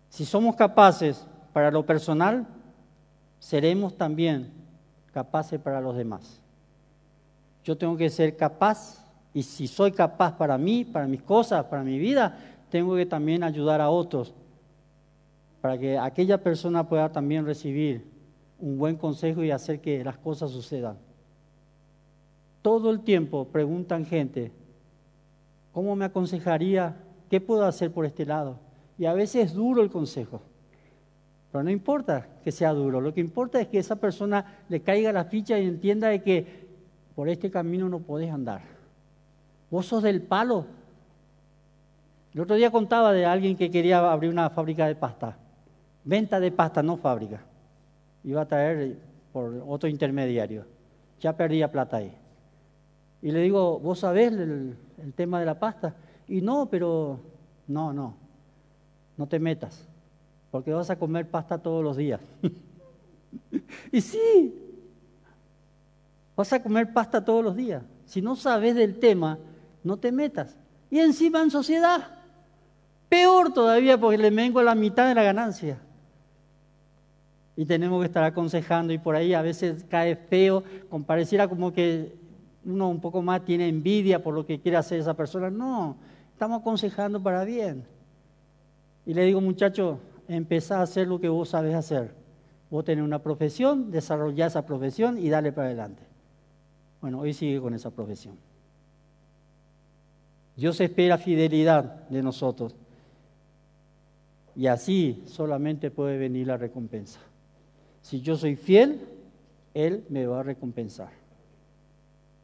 Si 0.09 0.25
somos 0.25 0.55
capaces 0.55 1.27
para 1.53 1.71
lo 1.71 1.85
personal, 1.85 2.47
seremos 3.39 3.95
también 3.95 4.51
capaces 5.13 5.59
para 5.59 5.79
los 5.79 5.95
demás. 5.95 6.41
Yo 7.63 7.77
tengo 7.77 7.95
que 7.95 8.09
ser 8.09 8.35
capaz, 8.35 9.05
y 9.33 9.43
si 9.43 9.67
soy 9.67 9.91
capaz 9.91 10.35
para 10.35 10.57
mí, 10.57 10.83
para 10.83 11.07
mis 11.07 11.21
cosas, 11.21 11.65
para 11.65 11.83
mi 11.83 11.97
vida, 11.97 12.37
tengo 12.69 12.95
que 12.95 13.05
también 13.05 13.43
ayudar 13.43 13.79
a 13.79 13.89
otros, 13.89 14.33
para 15.61 15.77
que 15.77 15.97
aquella 15.97 16.41
persona 16.41 16.87
pueda 16.89 17.11
también 17.11 17.45
recibir 17.45 18.05
un 18.59 18.77
buen 18.77 18.95
consejo 18.97 19.43
y 19.43 19.51
hacer 19.51 19.79
que 19.79 20.03
las 20.03 20.17
cosas 20.17 20.51
sucedan. 20.51 20.97
Todo 22.61 22.89
el 22.91 23.01
tiempo 23.01 23.45
preguntan 23.45 24.05
gente, 24.05 24.51
¿cómo 25.71 25.95
me 25.95 26.05
aconsejaría? 26.05 26.95
¿Qué 27.29 27.39
puedo 27.39 27.65
hacer 27.65 27.91
por 27.91 28.05
este 28.05 28.25
lado? 28.25 28.57
Y 28.97 29.05
a 29.05 29.13
veces 29.13 29.47
es 29.47 29.53
duro 29.53 29.81
el 29.81 29.89
consejo. 29.89 30.41
Pero 31.53 31.65
no 31.65 31.69
importa 31.69 32.25
que 32.43 32.51
sea 32.51 32.73
duro, 32.73 32.99
lo 32.99 33.13
que 33.13 33.21
importa 33.21 33.61
es 33.61 33.67
que 33.67 33.77
esa 33.77 33.95
persona 33.95 34.63
le 34.69 34.81
caiga 34.81 35.11
la 35.11 35.25
ficha 35.25 35.59
y 35.59 35.67
entienda 35.67 36.07
de 36.07 36.23
que 36.23 36.67
por 37.13 37.29
este 37.29 37.51
camino 37.51 37.87
no 37.87 37.99
podés 37.99 38.31
andar. 38.31 38.63
Vos 39.69 39.85
sos 39.85 40.01
del 40.01 40.23
palo. 40.23 40.65
El 42.33 42.41
otro 42.41 42.55
día 42.55 42.71
contaba 42.71 43.13
de 43.13 43.27
alguien 43.27 43.55
que 43.55 43.69
quería 43.69 43.99
abrir 43.99 44.31
una 44.31 44.49
fábrica 44.49 44.87
de 44.87 44.95
pasta. 44.95 45.37
Venta 46.03 46.39
de 46.39 46.51
pasta, 46.51 46.81
no 46.81 46.97
fábrica. 46.97 47.43
Iba 48.23 48.41
a 48.41 48.47
traer 48.47 48.97
por 49.31 49.63
otro 49.67 49.87
intermediario. 49.87 50.65
Ya 51.19 51.37
perdía 51.37 51.71
plata 51.71 51.97
ahí. 51.97 52.17
Y 53.21 53.29
le 53.29 53.41
digo, 53.41 53.77
¿vos 53.77 53.99
sabés 53.99 54.33
el, 54.33 54.75
el 54.97 55.13
tema 55.13 55.39
de 55.39 55.45
la 55.45 55.59
pasta? 55.59 55.93
Y 56.27 56.41
no, 56.41 56.67
pero 56.67 57.19
no, 57.67 57.93
no, 57.93 58.15
no 59.17 59.27
te 59.27 59.37
metas 59.37 59.87
porque 60.53 60.71
vas 60.71 60.91
a 60.91 60.95
comer 60.95 61.27
pasta 61.27 61.57
todos 61.57 61.83
los 61.83 61.97
días. 61.97 62.21
y 63.91 63.99
sí, 63.99 64.53
vas 66.35 66.53
a 66.53 66.61
comer 66.61 66.93
pasta 66.93 67.25
todos 67.25 67.43
los 67.43 67.55
días. 67.55 67.81
Si 68.05 68.21
no 68.21 68.35
sabes 68.35 68.75
del 68.75 68.99
tema, 68.99 69.39
no 69.83 69.97
te 69.97 70.11
metas. 70.11 70.55
Y 70.91 70.99
encima 70.99 71.41
en 71.41 71.49
sociedad, 71.49 72.19
peor 73.09 73.51
todavía 73.51 73.99
porque 73.99 74.19
le 74.19 74.29
vengo 74.29 74.59
a 74.59 74.63
la 74.63 74.75
mitad 74.75 75.07
de 75.07 75.15
la 75.15 75.23
ganancia. 75.23 75.79
Y 77.55 77.65
tenemos 77.65 77.99
que 78.01 78.05
estar 78.05 78.23
aconsejando 78.23 78.93
y 78.93 78.99
por 78.99 79.15
ahí 79.15 79.33
a 79.33 79.41
veces 79.41 79.83
cae 79.89 80.15
feo, 80.15 80.63
pareciera 81.07 81.47
como 81.47 81.73
que 81.73 82.15
uno 82.63 82.91
un 82.91 83.01
poco 83.01 83.23
más 83.23 83.43
tiene 83.43 83.67
envidia 83.67 84.21
por 84.21 84.35
lo 84.35 84.45
que 84.45 84.59
quiere 84.59 84.77
hacer 84.77 84.99
esa 84.99 85.15
persona. 85.15 85.49
No, 85.49 85.97
estamos 86.31 86.61
aconsejando 86.61 87.23
para 87.23 87.43
bien. 87.43 87.83
Y 89.03 89.15
le 89.15 89.25
digo, 89.25 89.41
muchacho, 89.41 89.99
empezá 90.27 90.79
a 90.79 90.83
hacer 90.83 91.07
lo 91.07 91.19
que 91.19 91.29
vos 91.29 91.49
sabes 91.49 91.75
hacer. 91.75 92.13
Vos 92.69 92.85
tenés 92.85 93.03
una 93.03 93.19
profesión, 93.19 93.91
desarrollá 93.91 94.47
esa 94.47 94.65
profesión 94.65 95.17
y 95.17 95.29
dale 95.29 95.51
para 95.51 95.67
adelante. 95.67 96.03
Bueno, 97.01 97.19
hoy 97.19 97.33
sigue 97.33 97.59
con 97.61 97.73
esa 97.73 97.91
profesión. 97.91 98.37
Dios 100.55 100.79
espera 100.79 101.17
fidelidad 101.17 102.07
de 102.09 102.21
nosotros. 102.21 102.75
Y 104.55 104.67
así 104.67 105.23
solamente 105.25 105.91
puede 105.91 106.17
venir 106.17 106.47
la 106.47 106.57
recompensa. 106.57 107.19
Si 108.01 108.21
yo 108.21 108.35
soy 108.35 108.55
fiel, 108.55 109.01
Él 109.73 110.03
me 110.09 110.25
va 110.25 110.41
a 110.41 110.43
recompensar. 110.43 111.09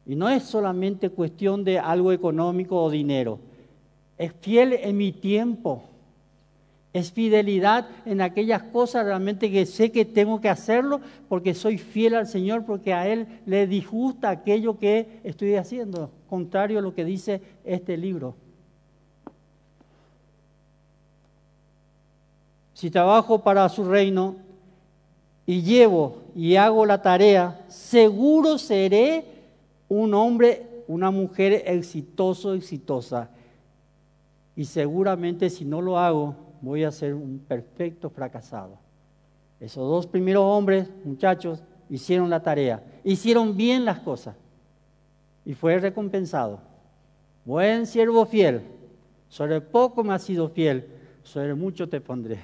Y 0.06 0.16
no 0.16 0.28
es 0.28 0.42
solamente 0.42 1.10
cuestión 1.10 1.62
de 1.62 1.78
algo 1.78 2.12
económico 2.12 2.82
o 2.82 2.90
dinero. 2.90 3.38
Es 4.18 4.32
fiel 4.40 4.72
en 4.72 4.96
mi 4.96 5.12
tiempo 5.12 5.84
es 6.92 7.12
fidelidad 7.12 7.86
en 8.04 8.20
aquellas 8.20 8.62
cosas 8.64 9.04
realmente 9.04 9.50
que 9.50 9.64
sé 9.64 9.92
que 9.92 10.04
tengo 10.04 10.40
que 10.40 10.48
hacerlo 10.48 11.00
porque 11.28 11.54
soy 11.54 11.78
fiel 11.78 12.14
al 12.14 12.26
Señor, 12.26 12.64
porque 12.64 12.92
a 12.92 13.06
Él 13.06 13.28
le 13.46 13.66
disgusta 13.68 14.30
aquello 14.30 14.76
que 14.78 15.20
estoy 15.22 15.54
haciendo, 15.54 16.10
contrario 16.28 16.80
a 16.80 16.82
lo 16.82 16.94
que 16.94 17.04
dice 17.04 17.42
este 17.64 17.96
libro. 17.96 18.34
Si 22.74 22.90
trabajo 22.90 23.40
para 23.44 23.68
su 23.68 23.84
reino 23.84 24.36
y 25.46 25.62
llevo 25.62 26.22
y 26.34 26.56
hago 26.56 26.86
la 26.86 27.02
tarea, 27.02 27.64
seguro 27.68 28.58
seré 28.58 29.24
un 29.88 30.14
hombre, 30.14 30.66
una 30.88 31.10
mujer 31.12 31.62
exitoso, 31.66 32.54
exitosa. 32.54 33.30
Y 34.56 34.64
seguramente 34.64 35.50
si 35.50 35.64
no 35.64 35.80
lo 35.80 35.98
hago, 35.98 36.49
voy 36.60 36.84
a 36.84 36.90
ser 36.90 37.14
un 37.14 37.38
perfecto 37.38 38.10
fracasado. 38.10 38.78
Esos 39.60 39.88
dos 39.88 40.06
primeros 40.06 40.44
hombres, 40.44 40.90
muchachos, 41.04 41.62
hicieron 41.88 42.30
la 42.30 42.42
tarea, 42.42 42.82
hicieron 43.04 43.56
bien 43.56 43.84
las 43.84 44.00
cosas 44.00 44.36
y 45.44 45.54
fue 45.54 45.78
recompensado. 45.78 46.60
Buen 47.44 47.86
siervo 47.86 48.26
fiel, 48.26 48.62
sobre 49.28 49.60
poco 49.60 50.04
me 50.04 50.14
has 50.14 50.22
sido 50.22 50.48
fiel, 50.48 50.86
sobre 51.22 51.54
mucho 51.54 51.88
te 51.88 52.00
pondré. 52.00 52.40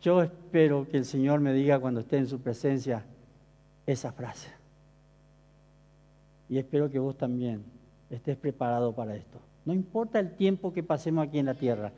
Yo 0.00 0.22
espero 0.22 0.86
que 0.90 0.98
el 0.98 1.04
Señor 1.04 1.40
me 1.40 1.52
diga 1.52 1.78
cuando 1.78 2.00
esté 2.00 2.18
en 2.18 2.28
su 2.28 2.40
presencia 2.40 3.04
esa 3.86 4.12
frase. 4.12 4.50
Y 6.48 6.58
espero 6.58 6.90
que 6.90 6.98
vos 6.98 7.16
también 7.16 7.64
estés 8.10 8.36
preparado 8.36 8.94
para 8.94 9.16
esto. 9.16 9.40
No 9.64 9.72
importa 9.72 10.20
el 10.20 10.32
tiempo 10.36 10.72
que 10.72 10.82
pasemos 10.82 11.26
aquí 11.26 11.38
en 11.38 11.46
la 11.46 11.54
tierra, 11.54 11.92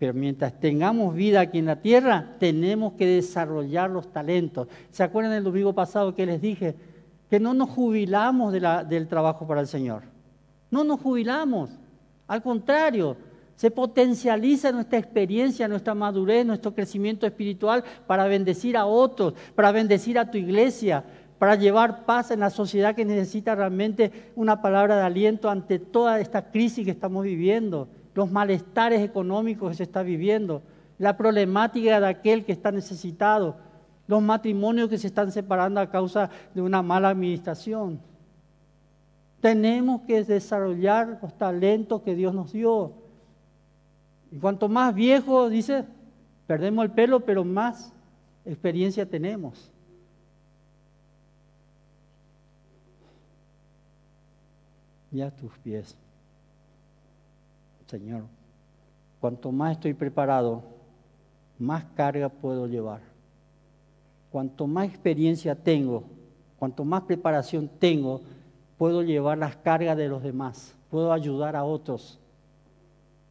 pero 0.00 0.14
mientras 0.14 0.58
tengamos 0.58 1.14
vida 1.14 1.42
aquí 1.42 1.58
en 1.58 1.66
la 1.66 1.76
tierra, 1.76 2.36
tenemos 2.38 2.94
que 2.94 3.04
desarrollar 3.04 3.90
los 3.90 4.10
talentos. 4.10 4.66
¿Se 4.90 5.02
acuerdan 5.02 5.34
del 5.34 5.44
domingo 5.44 5.74
pasado 5.74 6.14
que 6.14 6.24
les 6.24 6.40
dije? 6.40 6.74
Que 7.28 7.38
no 7.38 7.52
nos 7.52 7.68
jubilamos 7.68 8.50
del 8.50 9.08
trabajo 9.08 9.46
para 9.46 9.60
el 9.60 9.66
Señor. 9.66 10.04
No 10.70 10.84
nos 10.84 11.02
jubilamos. 11.02 11.68
Al 12.26 12.42
contrario, 12.42 13.18
se 13.56 13.70
potencializa 13.70 14.72
nuestra 14.72 14.98
experiencia, 14.98 15.68
nuestra 15.68 15.94
madurez, 15.94 16.46
nuestro 16.46 16.74
crecimiento 16.74 17.26
espiritual 17.26 17.84
para 18.06 18.24
bendecir 18.26 18.78
a 18.78 18.86
otros, 18.86 19.34
para 19.54 19.70
bendecir 19.70 20.18
a 20.18 20.30
tu 20.30 20.38
iglesia, 20.38 21.04
para 21.38 21.56
llevar 21.56 22.06
paz 22.06 22.30
en 22.30 22.40
la 22.40 22.48
sociedad 22.48 22.94
que 22.94 23.04
necesita 23.04 23.54
realmente 23.54 24.30
una 24.34 24.62
palabra 24.62 24.96
de 24.96 25.02
aliento 25.02 25.50
ante 25.50 25.78
toda 25.78 26.20
esta 26.20 26.50
crisis 26.50 26.86
que 26.86 26.90
estamos 26.90 27.22
viviendo, 27.22 27.86
los 28.20 28.30
malestares 28.30 29.00
económicos 29.00 29.70
que 29.70 29.76
se 29.76 29.82
está 29.84 30.02
viviendo, 30.02 30.60
la 30.98 31.16
problemática 31.16 31.98
de 31.98 32.06
aquel 32.06 32.44
que 32.44 32.52
está 32.52 32.70
necesitado, 32.70 33.56
los 34.06 34.20
matrimonios 34.20 34.90
que 34.90 34.98
se 34.98 35.06
están 35.06 35.32
separando 35.32 35.80
a 35.80 35.88
causa 35.88 36.28
de 36.54 36.60
una 36.60 36.82
mala 36.82 37.08
administración. 37.08 37.98
Tenemos 39.40 40.02
que 40.02 40.22
desarrollar 40.22 41.18
los 41.22 41.32
talentos 41.38 42.02
que 42.02 42.14
Dios 42.14 42.34
nos 42.34 42.52
dio. 42.52 42.92
Y 44.30 44.36
cuanto 44.36 44.68
más 44.68 44.94
viejo, 44.94 45.48
dice, 45.48 45.86
perdemos 46.46 46.84
el 46.84 46.90
pelo, 46.90 47.20
pero 47.20 47.42
más 47.42 47.90
experiencia 48.44 49.08
tenemos. 49.08 49.72
Y 55.10 55.22
a 55.22 55.30
tus 55.30 55.56
pies, 55.60 55.96
Señor, 57.90 58.22
cuanto 59.20 59.50
más 59.50 59.72
estoy 59.72 59.94
preparado, 59.94 60.62
más 61.58 61.84
carga 61.96 62.28
puedo 62.28 62.66
llevar. 62.66 63.00
Cuanto 64.30 64.66
más 64.66 64.86
experiencia 64.86 65.54
tengo, 65.56 66.04
cuanto 66.58 66.84
más 66.84 67.02
preparación 67.02 67.68
tengo, 67.68 68.20
puedo 68.78 69.02
llevar 69.02 69.38
las 69.38 69.56
cargas 69.56 69.96
de 69.96 70.08
los 70.08 70.22
demás, 70.22 70.74
puedo 70.88 71.12
ayudar 71.12 71.56
a 71.56 71.64
otros 71.64 72.20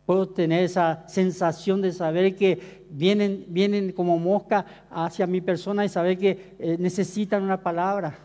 Puedo 0.10 0.28
tener 0.28 0.64
esa 0.64 1.08
sensación 1.08 1.84
de 1.84 1.92
saber 1.92 2.36
que 2.36 2.88
vienen, 2.90 3.46
vienen 3.50 3.92
como 3.92 4.18
mosca 4.18 4.66
hacia 4.90 5.28
mi 5.28 5.40
persona 5.40 5.86
y 5.86 5.90
saber 5.90 6.18
que 6.18 6.56
eh, 6.58 6.78
necesitan 6.80 7.44
una 7.44 7.62
palabra, 7.62 8.18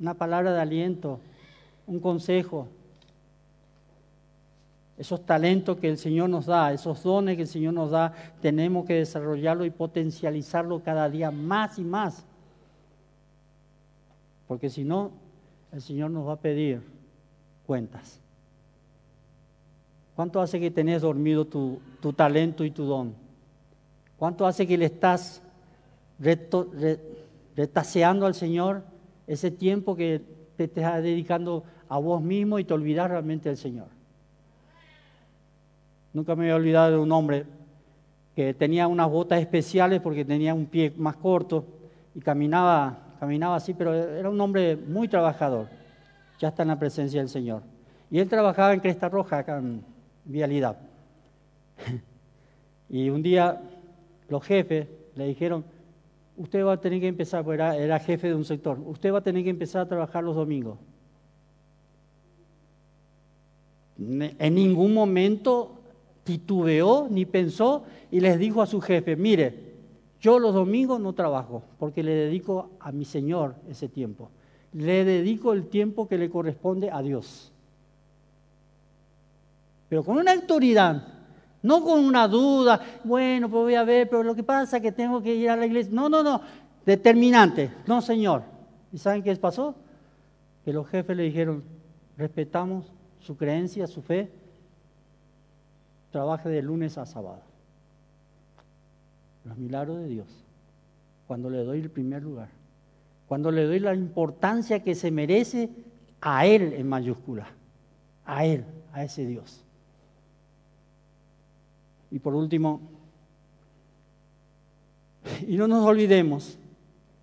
una 0.00 0.14
palabra 0.14 0.54
de 0.54 0.60
aliento, 0.62 1.20
un 1.86 2.00
consejo. 2.00 2.68
Esos 4.98 5.24
talentos 5.24 5.76
que 5.78 5.88
el 5.88 5.96
Señor 5.96 6.28
nos 6.28 6.46
da, 6.46 6.72
esos 6.72 7.02
dones 7.04 7.36
que 7.36 7.42
el 7.42 7.48
Señor 7.48 7.72
nos 7.72 7.92
da, 7.92 8.12
tenemos 8.42 8.84
que 8.84 8.94
desarrollarlo 8.94 9.64
y 9.64 9.70
potencializarlo 9.70 10.82
cada 10.82 11.08
día 11.08 11.30
más 11.30 11.78
y 11.78 11.84
más. 11.84 12.26
Porque 14.48 14.68
si 14.68 14.82
no, 14.82 15.12
el 15.72 15.80
Señor 15.82 16.10
nos 16.10 16.26
va 16.26 16.32
a 16.32 16.40
pedir 16.40 16.82
cuentas. 17.64 18.20
¿Cuánto 20.16 20.40
hace 20.40 20.58
que 20.58 20.72
tenés 20.72 21.02
dormido 21.02 21.44
tu, 21.44 21.80
talento 22.16 22.64
y 22.64 22.72
tu 22.72 22.84
don? 22.84 23.14
¿Cuánto 24.16 24.46
hace 24.46 24.66
que 24.66 24.76
le 24.76 24.86
estás 24.86 25.40
retaseando 27.54 28.26
al 28.26 28.34
Señor 28.34 28.82
ese 29.28 29.52
tiempo 29.52 29.94
que 29.94 30.20
te 30.56 30.64
estás 30.64 31.04
dedicando 31.04 31.62
a 31.88 31.98
vos 31.98 32.20
mismo 32.20 32.58
y 32.58 32.64
te 32.64 32.74
olvidas 32.74 33.08
realmente 33.08 33.48
del 33.48 33.58
Señor? 33.58 33.97
Nunca 36.12 36.34
me 36.34 36.44
voy 36.44 36.52
a 36.52 36.56
olvidar 36.56 36.90
de 36.90 36.98
un 36.98 37.12
hombre 37.12 37.44
que 38.34 38.54
tenía 38.54 38.86
unas 38.86 39.10
botas 39.10 39.40
especiales 39.40 40.00
porque 40.00 40.24
tenía 40.24 40.54
un 40.54 40.66
pie 40.66 40.92
más 40.96 41.16
corto 41.16 41.64
y 42.14 42.20
caminaba, 42.20 43.16
caminaba 43.18 43.56
así, 43.56 43.74
pero 43.74 43.94
era 43.94 44.30
un 44.30 44.40
hombre 44.40 44.76
muy 44.76 45.08
trabajador. 45.08 45.68
Ya 46.38 46.48
está 46.48 46.62
en 46.62 46.68
la 46.68 46.78
presencia 46.78 47.20
del 47.20 47.28
Señor. 47.28 47.62
Y 48.10 48.20
él 48.20 48.28
trabajaba 48.28 48.72
en 48.72 48.80
Cresta 48.80 49.08
Roja, 49.08 49.38
acá 49.38 49.58
en, 49.58 49.82
vialidad. 50.24 50.76
Y 52.90 53.10
un 53.10 53.22
día 53.22 53.60
los 54.30 54.42
jefes 54.42 54.88
le 55.14 55.26
dijeron, 55.26 55.62
usted 56.38 56.64
va 56.64 56.72
a 56.72 56.80
tener 56.80 57.00
que 57.00 57.08
empezar, 57.08 57.44
porque 57.44 57.56
era, 57.56 57.76
era, 57.76 57.98
jefe 57.98 58.28
de 58.28 58.34
un 58.34 58.46
sector, 58.46 58.78
usted 58.86 59.12
va 59.12 59.18
a 59.18 59.22
tener 59.22 59.44
que 59.44 59.50
empezar 59.50 59.82
a 59.82 59.88
trabajar 59.88 60.24
los 60.24 60.34
domingos. 60.34 60.78
En 63.98 64.54
ningún 64.54 64.94
momento 64.94 65.77
titubeó 66.28 67.08
ni 67.08 67.24
pensó 67.24 67.84
y 68.10 68.20
les 68.20 68.38
dijo 68.38 68.60
a 68.60 68.66
su 68.66 68.82
jefe, 68.82 69.16
mire, 69.16 69.72
yo 70.20 70.38
los 70.38 70.52
domingos 70.52 71.00
no 71.00 71.14
trabajo 71.14 71.62
porque 71.78 72.02
le 72.02 72.12
dedico 72.12 72.70
a 72.80 72.92
mi 72.92 73.06
Señor 73.06 73.54
ese 73.70 73.88
tiempo. 73.88 74.28
Le 74.74 75.06
dedico 75.06 75.54
el 75.54 75.68
tiempo 75.68 76.06
que 76.06 76.18
le 76.18 76.28
corresponde 76.28 76.90
a 76.90 77.00
Dios 77.00 77.52
pero 79.88 80.04
con 80.04 80.18
una 80.18 80.32
autoridad, 80.32 81.02
no 81.62 81.82
con 81.82 82.04
una 82.04 82.28
duda, 82.28 82.80
bueno, 83.04 83.48
pues 83.48 83.62
voy 83.62 83.74
a 83.74 83.84
ver, 83.84 84.08
pero 84.08 84.22
lo 84.22 84.34
que 84.34 84.42
pasa 84.42 84.76
es 84.76 84.82
que 84.82 84.92
tengo 84.92 85.22
que 85.22 85.34
ir 85.34 85.48
a 85.50 85.56
la 85.56 85.66
iglesia. 85.66 85.92
No, 85.92 86.08
no, 86.08 86.22
no, 86.22 86.40
determinante, 86.84 87.70
no, 87.86 88.02
Señor. 88.02 88.42
¿Y 88.92 88.98
saben 88.98 89.22
qué 89.22 89.34
pasó? 89.36 89.74
Que 90.64 90.72
los 90.72 90.86
jefes 90.88 91.16
le 91.16 91.22
dijeron, 91.22 91.64
respetamos 92.16 92.92
su 93.20 93.36
creencia, 93.36 93.86
su 93.86 94.02
fe, 94.02 94.30
trabaje 96.10 96.48
de 96.48 96.62
lunes 96.62 96.98
a 96.98 97.06
sábado. 97.06 97.40
Los 99.44 99.56
milagros 99.56 99.98
de 99.98 100.08
Dios, 100.08 100.26
cuando 101.26 101.50
le 101.50 101.64
doy 101.64 101.80
el 101.80 101.90
primer 101.90 102.22
lugar, 102.22 102.48
cuando 103.26 103.50
le 103.50 103.64
doy 103.64 103.78
la 103.78 103.94
importancia 103.94 104.82
que 104.82 104.94
se 104.94 105.10
merece 105.10 105.70
a 106.20 106.46
Él 106.46 106.72
en 106.72 106.88
mayúscula, 106.88 107.48
a 108.24 108.44
Él, 108.44 108.64
a 108.92 109.04
ese 109.04 109.26
Dios. 109.26 109.62
Y 112.10 112.18
por 112.18 112.34
último, 112.34 112.80
y 115.46 115.56
no 115.56 115.68
nos 115.68 115.84
olvidemos 115.84 116.58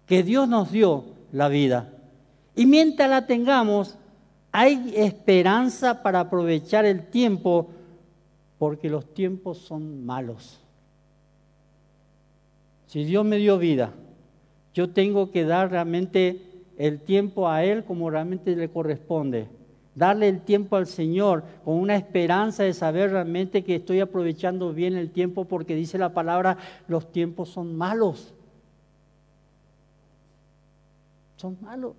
que 0.06 0.24
Dios 0.24 0.48
nos 0.48 0.72
dio 0.72 1.06
la 1.32 1.48
vida. 1.48 1.92
Y 2.56 2.66
mientras 2.66 3.10
la 3.10 3.26
tengamos, 3.26 3.98
hay 4.52 4.94
esperanza 4.96 6.04
para 6.04 6.22
aprovechar 6.22 6.86
el 6.86 7.08
tiempo, 7.08 7.70
porque 8.58 8.90
los 8.90 9.14
tiempos 9.14 9.58
son 9.58 10.06
malos. 10.06 10.62
Si 12.88 13.04
Dios 13.04 13.26
me 13.26 13.38
dio 13.38 13.58
vida, 13.58 13.94
yo 14.74 14.90
tengo 14.90 15.32
que 15.32 15.44
dar 15.44 15.72
realmente 15.72 16.42
el 16.78 17.00
tiempo 17.00 17.50
a 17.50 17.64
Él 17.64 17.84
como 17.84 18.10
realmente 18.10 18.56
le 18.56 18.70
corresponde 18.70 19.48
darle 19.96 20.28
el 20.28 20.42
tiempo 20.42 20.76
al 20.76 20.86
Señor 20.86 21.44
con 21.64 21.76
una 21.76 21.96
esperanza 21.96 22.64
de 22.64 22.74
saber 22.74 23.12
realmente 23.12 23.64
que 23.64 23.76
estoy 23.76 24.02
aprovechando 24.02 24.74
bien 24.74 24.96
el 24.96 25.10
tiempo 25.10 25.46
porque 25.46 25.74
dice 25.74 25.98
la 25.98 26.14
palabra, 26.14 26.58
los 26.88 27.12
tiempos 27.12 27.50
son 27.50 27.76
malos. 27.76 28.34
Son 31.38 31.58
malos. 31.62 31.94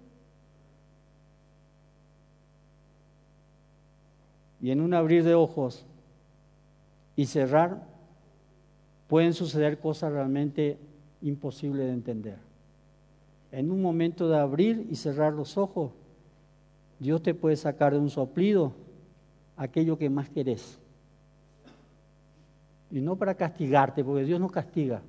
Y 4.60 4.70
en 4.70 4.80
un 4.80 4.94
abrir 4.94 5.24
de 5.24 5.34
ojos 5.34 5.84
y 7.16 7.26
cerrar 7.26 7.82
pueden 9.08 9.32
suceder 9.32 9.78
cosas 9.78 10.12
realmente 10.12 10.78
imposibles 11.22 11.86
de 11.86 11.92
entender. 11.92 12.38
En 13.50 13.70
un 13.70 13.80
momento 13.80 14.28
de 14.28 14.38
abrir 14.38 14.86
y 14.90 14.96
cerrar 14.96 15.32
los 15.32 15.56
ojos, 15.56 15.92
Dios 16.98 17.22
te 17.22 17.34
puede 17.34 17.56
sacar 17.56 17.92
de 17.92 17.98
un 17.98 18.10
soplido 18.10 18.72
aquello 19.56 19.96
que 19.96 20.10
más 20.10 20.28
querés. 20.28 20.78
Y 22.90 23.00
no 23.00 23.16
para 23.16 23.34
castigarte, 23.34 24.04
porque 24.04 24.24
Dios 24.24 24.38
no 24.38 24.48
castiga. 24.48 25.02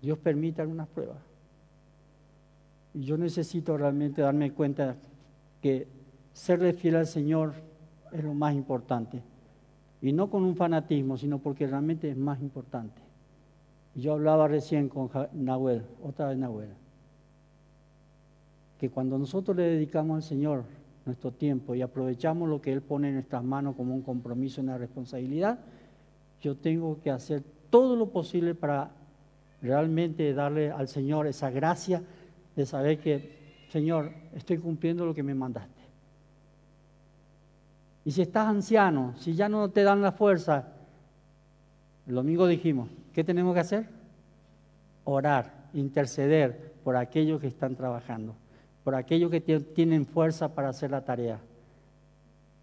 Dios 0.00 0.18
permite 0.18 0.62
algunas 0.62 0.88
pruebas. 0.88 1.18
Y 2.94 3.02
yo 3.02 3.16
necesito 3.16 3.76
realmente 3.76 4.22
darme 4.22 4.52
cuenta 4.52 4.96
que 5.60 5.88
serle 6.32 6.72
fiel 6.72 6.96
al 6.96 7.06
Señor 7.06 7.54
es 8.12 8.22
lo 8.22 8.34
más 8.34 8.54
importante. 8.54 9.22
Y 10.00 10.12
no 10.12 10.30
con 10.30 10.44
un 10.44 10.54
fanatismo, 10.54 11.16
sino 11.16 11.38
porque 11.38 11.66
realmente 11.66 12.10
es 12.10 12.16
más 12.16 12.40
importante. 12.40 13.00
yo 13.94 14.12
hablaba 14.12 14.46
recién 14.46 14.88
con 14.88 15.10
Nahuel, 15.32 15.82
otra 16.02 16.28
vez 16.28 16.38
Nahuel, 16.38 16.68
que 18.78 18.90
cuando 18.90 19.18
nosotros 19.18 19.56
le 19.56 19.64
dedicamos 19.64 20.16
al 20.16 20.22
Señor 20.22 20.64
nuestro 21.04 21.32
tiempo 21.32 21.74
y 21.74 21.82
aprovechamos 21.82 22.48
lo 22.48 22.60
que 22.60 22.72
Él 22.72 22.80
pone 22.80 23.08
en 23.08 23.14
nuestras 23.14 23.42
manos 23.42 23.74
como 23.74 23.94
un 23.94 24.02
compromiso, 24.02 24.60
una 24.60 24.78
responsabilidad, 24.78 25.58
yo 26.40 26.56
tengo 26.56 27.00
que 27.02 27.10
hacer 27.10 27.42
todo 27.70 27.96
lo 27.96 28.10
posible 28.10 28.54
para 28.54 28.92
realmente 29.60 30.32
darle 30.32 30.70
al 30.70 30.86
Señor 30.86 31.26
esa 31.26 31.50
gracia 31.50 32.02
de 32.54 32.66
saber 32.66 33.00
que, 33.00 33.66
Señor, 33.70 34.12
estoy 34.34 34.58
cumpliendo 34.58 35.04
lo 35.04 35.14
que 35.14 35.22
me 35.22 35.34
mandaste. 35.34 35.77
Y 38.08 38.10
si 38.10 38.22
estás 38.22 38.48
anciano, 38.48 39.12
si 39.18 39.34
ya 39.34 39.50
no 39.50 39.68
te 39.68 39.82
dan 39.82 40.00
la 40.00 40.12
fuerza, 40.12 40.66
el 42.06 42.14
domingo 42.14 42.46
dijimos, 42.46 42.88
¿qué 43.12 43.22
tenemos 43.22 43.52
que 43.52 43.60
hacer? 43.60 43.86
Orar, 45.04 45.68
interceder 45.74 46.72
por 46.82 46.96
aquellos 46.96 47.38
que 47.38 47.48
están 47.48 47.76
trabajando, 47.76 48.34
por 48.82 48.94
aquellos 48.94 49.30
que 49.30 49.42
tienen 49.42 50.06
fuerza 50.06 50.54
para 50.54 50.70
hacer 50.70 50.90
la 50.90 51.04
tarea. 51.04 51.38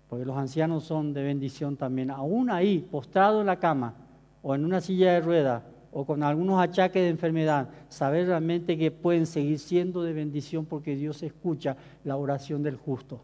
Porque 0.09 0.25
los 0.25 0.35
ancianos 0.35 0.83
son 0.83 1.13
de 1.13 1.21
bendición 1.21 1.77
también, 1.77 2.09
aún 2.09 2.49
ahí, 2.49 2.79
postrado 2.79 3.41
en 3.41 3.45
la 3.45 3.59
cama 3.59 3.93
o 4.41 4.55
en 4.55 4.65
una 4.65 4.81
silla 4.81 5.13
de 5.13 5.21
ruedas 5.21 5.61
o 5.91 6.07
con 6.07 6.23
algunos 6.23 6.59
achaques 6.59 7.03
de 7.03 7.09
enfermedad, 7.09 7.69
saber 7.87 8.25
realmente 8.25 8.79
que 8.79 8.89
pueden 8.89 9.27
seguir 9.27 9.59
siendo 9.59 10.01
de 10.01 10.13
bendición 10.13 10.65
porque 10.65 10.95
Dios 10.95 11.21
escucha 11.21 11.77
la 12.03 12.17
oración 12.17 12.63
del 12.63 12.77
justo. 12.77 13.21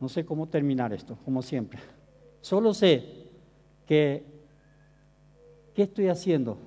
No 0.00 0.08
sé 0.08 0.24
cómo 0.24 0.46
terminar 0.46 0.92
esto, 0.92 1.18
como 1.24 1.42
siempre. 1.42 1.80
Solo 2.40 2.72
sé 2.72 3.04
que, 3.86 4.24
¿qué 5.74 5.82
estoy 5.82 6.08
haciendo 6.08 6.58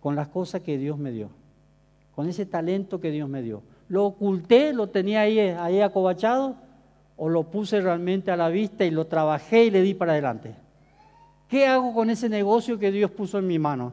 con 0.00 0.16
las 0.16 0.28
cosas 0.28 0.62
que 0.62 0.76
Dios 0.76 0.98
me 0.98 1.12
dio? 1.12 1.30
Con 2.14 2.28
ese 2.28 2.46
talento 2.46 3.00
que 3.00 3.10
Dios 3.10 3.28
me 3.28 3.42
dio. 3.42 3.62
¿Lo 3.88 4.06
oculté, 4.06 4.72
lo 4.72 4.88
tenía 4.88 5.20
ahí, 5.22 5.38
ahí 5.38 5.80
acobachado? 5.80 6.56
¿O 7.16 7.28
lo 7.28 7.44
puse 7.44 7.80
realmente 7.80 8.30
a 8.30 8.36
la 8.36 8.48
vista 8.48 8.84
y 8.84 8.90
lo 8.90 9.06
trabajé 9.06 9.66
y 9.66 9.70
le 9.70 9.82
di 9.82 9.94
para 9.94 10.12
adelante? 10.12 10.54
¿Qué 11.48 11.66
hago 11.66 11.92
con 11.92 12.10
ese 12.10 12.28
negocio 12.28 12.78
que 12.78 12.90
Dios 12.90 13.10
puso 13.10 13.38
en 13.38 13.46
mi 13.46 13.58
mano? 13.58 13.92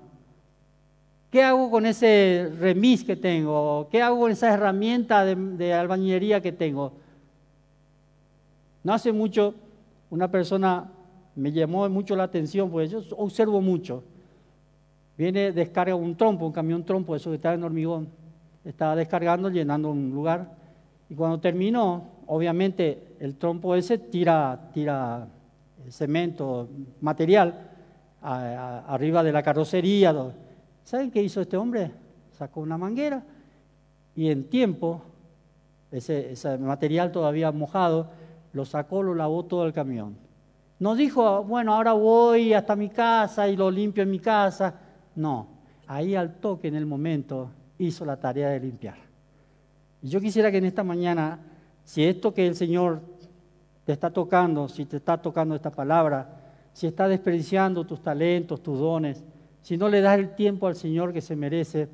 ¿Qué 1.30 1.44
hago 1.44 1.70
con 1.70 1.86
ese 1.86 2.52
remis 2.60 3.04
que 3.04 3.16
tengo? 3.16 3.90
¿Qué 3.92 4.02
hago 4.02 4.20
con 4.20 4.32
esa 4.32 4.54
herramienta 4.54 5.26
de, 5.26 5.36
de 5.36 5.74
albañilería 5.74 6.42
que 6.42 6.52
tengo? 6.52 6.94
No 8.84 8.94
hace 8.94 9.12
mucho 9.12 9.54
una 10.10 10.30
persona 10.30 10.92
me 11.36 11.52
llamó 11.52 11.88
mucho 11.88 12.16
la 12.16 12.24
atención, 12.24 12.70
porque 12.72 12.88
yo 12.88 13.02
observo 13.16 13.62
mucho. 13.62 14.04
Viene, 15.18 15.52
descarga 15.52 15.96
un 15.96 16.16
trompo, 16.16 16.48
un 16.48 16.52
camión 16.52 16.84
trompo, 16.84 17.16
eso 17.16 17.30
que 17.30 17.36
está 17.36 17.54
en 17.54 17.64
hormigón. 17.64 18.10
Estaba 18.66 18.96
descargando, 18.96 19.50
llenando 19.50 19.92
un 19.92 20.12
lugar. 20.12 20.52
Y 21.10 21.16
cuando 21.16 21.40
terminó, 21.40 22.06
obviamente 22.26 23.16
el 23.20 23.36
trompo 23.36 23.76
ese 23.76 24.00
tira, 24.00 24.70
tira 24.74 25.28
cemento, 25.90 26.68
material, 27.02 27.70
arriba 28.22 29.24
de 29.24 29.32
la 29.32 29.44
carrocería. 29.44 30.16
¿Saben 30.84 31.12
qué 31.12 31.22
hizo 31.22 31.42
este 31.42 31.56
hombre? 31.56 31.92
Sacó 32.32 32.62
una 32.62 32.78
manguera 32.78 33.24
y 34.16 34.32
en 34.32 34.46
tiempo, 34.46 35.04
ese 35.92 36.58
material 36.60 37.12
todavía 37.12 37.52
mojado, 37.52 38.10
lo 38.54 38.66
sacó, 38.66 39.04
lo 39.04 39.14
lavó 39.14 39.46
todo 39.46 39.66
el 39.66 39.74
camión. 39.74 40.18
No 40.80 40.96
dijo, 40.96 41.44
bueno, 41.44 41.74
ahora 41.74 41.94
voy 41.94 42.54
hasta 42.54 42.76
mi 42.76 42.90
casa 42.90 43.48
y 43.48 43.56
lo 43.56 43.72
limpio 43.72 44.04
en 44.04 44.12
mi 44.12 44.20
casa. 44.20 44.76
No, 45.16 45.48
ahí 45.88 46.16
al 46.16 46.36
toque 46.36 46.68
en 46.68 46.76
el 46.76 46.86
momento 46.86 47.50
hizo 47.80 48.06
la 48.06 48.20
tarea 48.20 48.50
de 48.50 48.60
limpiar. 48.60 48.98
Y 50.02 50.10
yo 50.10 50.22
quisiera 50.22 50.52
que 50.52 50.58
en 50.58 50.66
esta 50.66 50.84
mañana, 50.84 51.40
si 51.84 52.04
esto 52.04 52.34
que 52.34 52.46
el 52.46 52.56
Señor 52.56 53.02
te 53.86 53.94
está 53.94 54.12
tocando, 54.12 54.68
si 54.68 54.86
te 54.86 54.98
está 54.98 55.20
tocando 55.22 55.56
esta 55.56 55.72
palabra, 55.72 56.30
si 56.74 56.86
está 56.86 57.08
desperdiciando 57.08 57.86
tus 57.86 58.02
talentos, 58.02 58.62
tus 58.62 58.78
dones, 58.78 59.24
si 59.62 59.78
no 59.78 59.90
le 59.90 60.02
das 60.02 60.20
el 60.20 60.36
tiempo 60.36 60.68
al 60.68 60.76
Señor 60.76 61.12
que 61.12 61.22
se 61.22 61.36
merece, 61.36 61.90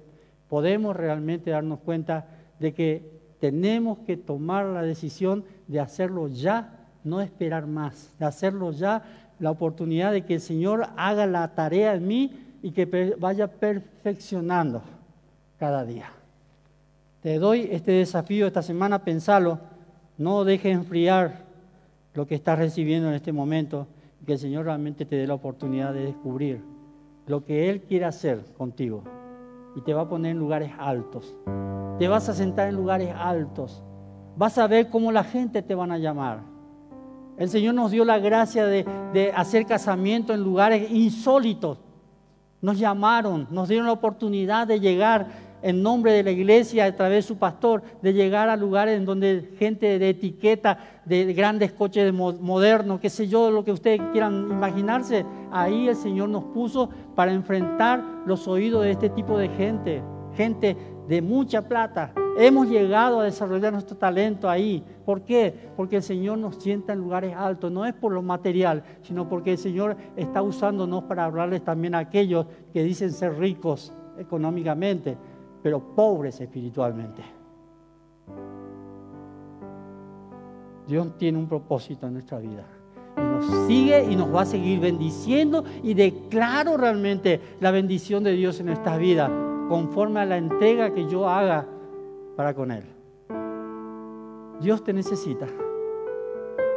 podemos 0.50 0.96
realmente 0.96 1.52
darnos 1.52 1.80
cuenta 1.80 2.28
de 2.60 2.74
que 2.74 3.23
tenemos 3.44 3.98
que 4.08 4.16
tomar 4.16 4.68
la 4.68 4.84
decisión 4.84 5.44
de 5.68 5.82
hacerlo 5.82 6.30
ya, 6.30 6.80
no 7.04 7.20
esperar 7.20 7.68
más, 7.68 8.14
de 8.18 8.24
hacerlo 8.24 8.72
ya, 8.72 9.04
la 9.38 9.52
oportunidad 9.52 10.14
de 10.14 10.24
que 10.24 10.36
el 10.36 10.40
Señor 10.40 10.88
haga 10.96 11.26
la 11.26 11.54
tarea 11.54 11.94
en 11.94 12.08
mí 12.08 12.32
y 12.62 12.72
que 12.72 12.86
vaya 13.20 13.48
perfeccionando 13.48 14.82
cada 15.60 15.84
día. 15.84 16.10
Te 17.22 17.38
doy 17.38 17.68
este 17.70 17.92
desafío 17.92 18.48
esta 18.48 18.62
semana, 18.62 19.04
pensalo, 19.04 19.60
no 20.18 20.46
dejes 20.46 20.74
enfriar 20.74 21.44
lo 22.14 22.26
que 22.26 22.36
estás 22.36 22.58
recibiendo 22.58 23.10
en 23.10 23.16
este 23.16 23.34
momento, 23.34 23.88
que 24.26 24.32
el 24.32 24.40
Señor 24.40 24.64
realmente 24.64 25.04
te 25.04 25.18
dé 25.18 25.28
la 25.28 25.34
oportunidad 25.34 25.94
de 25.94 26.06
descubrir 26.06 26.62
lo 27.28 27.44
que 27.44 27.70
Él 27.70 27.82
quiere 27.82 28.06
hacer 28.06 28.40
contigo 28.58 29.04
y 29.76 29.82
te 29.82 29.94
va 29.94 30.02
a 30.02 30.10
poner 30.10 30.32
en 30.32 30.40
lugares 30.40 30.72
altos. 30.78 31.36
Te 32.00 32.08
vas 32.08 32.30
a 32.30 32.34
sentar 32.34 32.70
en 32.70 32.76
lugares 32.76 33.14
altos. 33.16 33.84
Vas 34.36 34.58
a 34.58 34.68
ver 34.68 34.90
cómo 34.90 35.12
la 35.12 35.24
gente 35.24 35.62
te 35.62 35.76
van 35.76 35.92
a 35.92 35.98
llamar. 35.98 36.42
El 37.38 37.50
Señor 37.50 37.74
nos 37.74 37.92
dio 37.92 38.06
la 38.06 38.20
gracia 38.20 38.66
de, 38.66 38.86
de 39.14 39.32
hacer 39.32 39.66
casamiento 39.66 40.34
en 40.34 40.44
lugares 40.44 40.90
insólitos. 40.92 41.80
Nos 42.62 42.80
llamaron, 42.80 43.48
nos 43.50 43.68
dieron 43.68 43.88
la 43.88 43.94
oportunidad 43.94 44.68
de 44.68 44.80
llegar 44.80 45.28
en 45.64 45.82
nombre 45.82 46.12
de 46.12 46.24
la 46.24 46.32
iglesia, 46.32 46.86
a 46.86 46.96
través 46.96 47.24
de 47.24 47.28
su 47.28 47.38
pastor, 47.38 47.82
de 48.02 48.14
llegar 48.14 48.50
a 48.50 48.58
lugares 48.58 48.98
en 48.98 49.06
donde 49.06 49.54
gente 49.58 49.98
de 49.98 50.10
etiqueta, 50.10 50.78
de 51.06 51.34
grandes 51.34 51.72
coches 51.72 52.14
modernos, 52.14 53.00
qué 53.00 53.10
sé 53.10 53.28
yo, 53.28 53.50
lo 53.50 53.64
que 53.64 53.72
ustedes 53.72 54.02
quieran 54.12 54.52
imaginarse, 54.52 55.26
ahí 55.52 55.88
el 55.88 55.96
Señor 55.96 56.30
nos 56.30 56.44
puso 56.44 56.90
para 57.16 57.32
enfrentar 57.32 58.04
los 58.26 58.48
oídos 58.48 58.84
de 58.84 58.92
este 58.92 59.10
tipo 59.10 59.38
de 59.38 59.48
gente, 59.50 60.04
gente 60.36 60.76
de 61.08 61.22
mucha 61.22 61.62
plata. 61.62 62.14
Hemos 62.38 62.68
llegado 62.68 63.20
a 63.20 63.26
desarrollar 63.26 63.72
nuestro 63.72 63.96
talento 63.96 64.50
ahí. 64.50 64.84
¿Por 65.06 65.22
qué? 65.22 65.54
Porque 65.78 65.98
el 65.98 66.04
Señor 66.04 66.40
nos 66.40 66.56
sienta 66.56 66.92
en 66.94 67.00
lugares 67.00 67.36
altos. 67.38 67.72
No 67.72 67.86
es 67.86 67.94
por 67.94 68.12
lo 68.12 68.24
material, 68.24 68.84
sino 69.04 69.30
porque 69.30 69.52
el 69.52 69.58
Señor 69.60 69.96
está 70.16 70.42
usándonos 70.42 71.04
para 71.04 71.26
hablarles 71.26 71.64
también 71.64 71.94
a 71.94 72.00
aquellos 72.00 72.48
que 72.74 72.84
dicen 72.84 73.12
ser 73.12 73.38
ricos 73.38 73.94
económicamente, 74.18 75.18
pero 75.64 75.80
pobres 75.80 76.40
espiritualmente. 76.42 77.24
Dios 80.86 81.18
tiene 81.18 81.38
un 81.38 81.48
propósito 81.48 82.06
en 82.06 82.14
nuestra 82.14 82.40
vida. 82.40 82.66
Y 83.16 83.22
nos 83.22 83.68
sigue 83.68 84.04
y 84.04 84.16
nos 84.16 84.34
va 84.34 84.42
a 84.42 84.46
seguir 84.46 84.82
bendiciendo 84.82 85.64
y 85.82 85.94
declaro 85.94 86.76
realmente 86.76 87.40
la 87.62 87.72
bendición 87.72 88.24
de 88.24 88.34
Dios 88.34 88.60
en 88.60 88.66
nuestra 88.66 88.98
vida 88.98 89.32
conforme 89.70 90.20
a 90.20 90.26
la 90.26 90.38
entrega 90.38 90.94
que 90.94 91.08
yo 91.08 91.30
haga 91.30 91.66
para 92.36 92.54
con 92.54 92.72
Él. 92.72 92.84
Dios 94.60 94.84
te 94.84 94.92
necesita. 94.92 95.48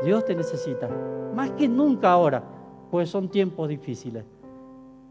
Dios 0.04 0.24
te 0.24 0.34
necesita. 0.34 0.88
Más 1.34 1.50
que 1.52 1.66
nunca 1.66 2.12
ahora, 2.12 2.42
pues 2.90 3.10
son 3.10 3.28
tiempos 3.28 3.68
difíciles. 3.68 4.24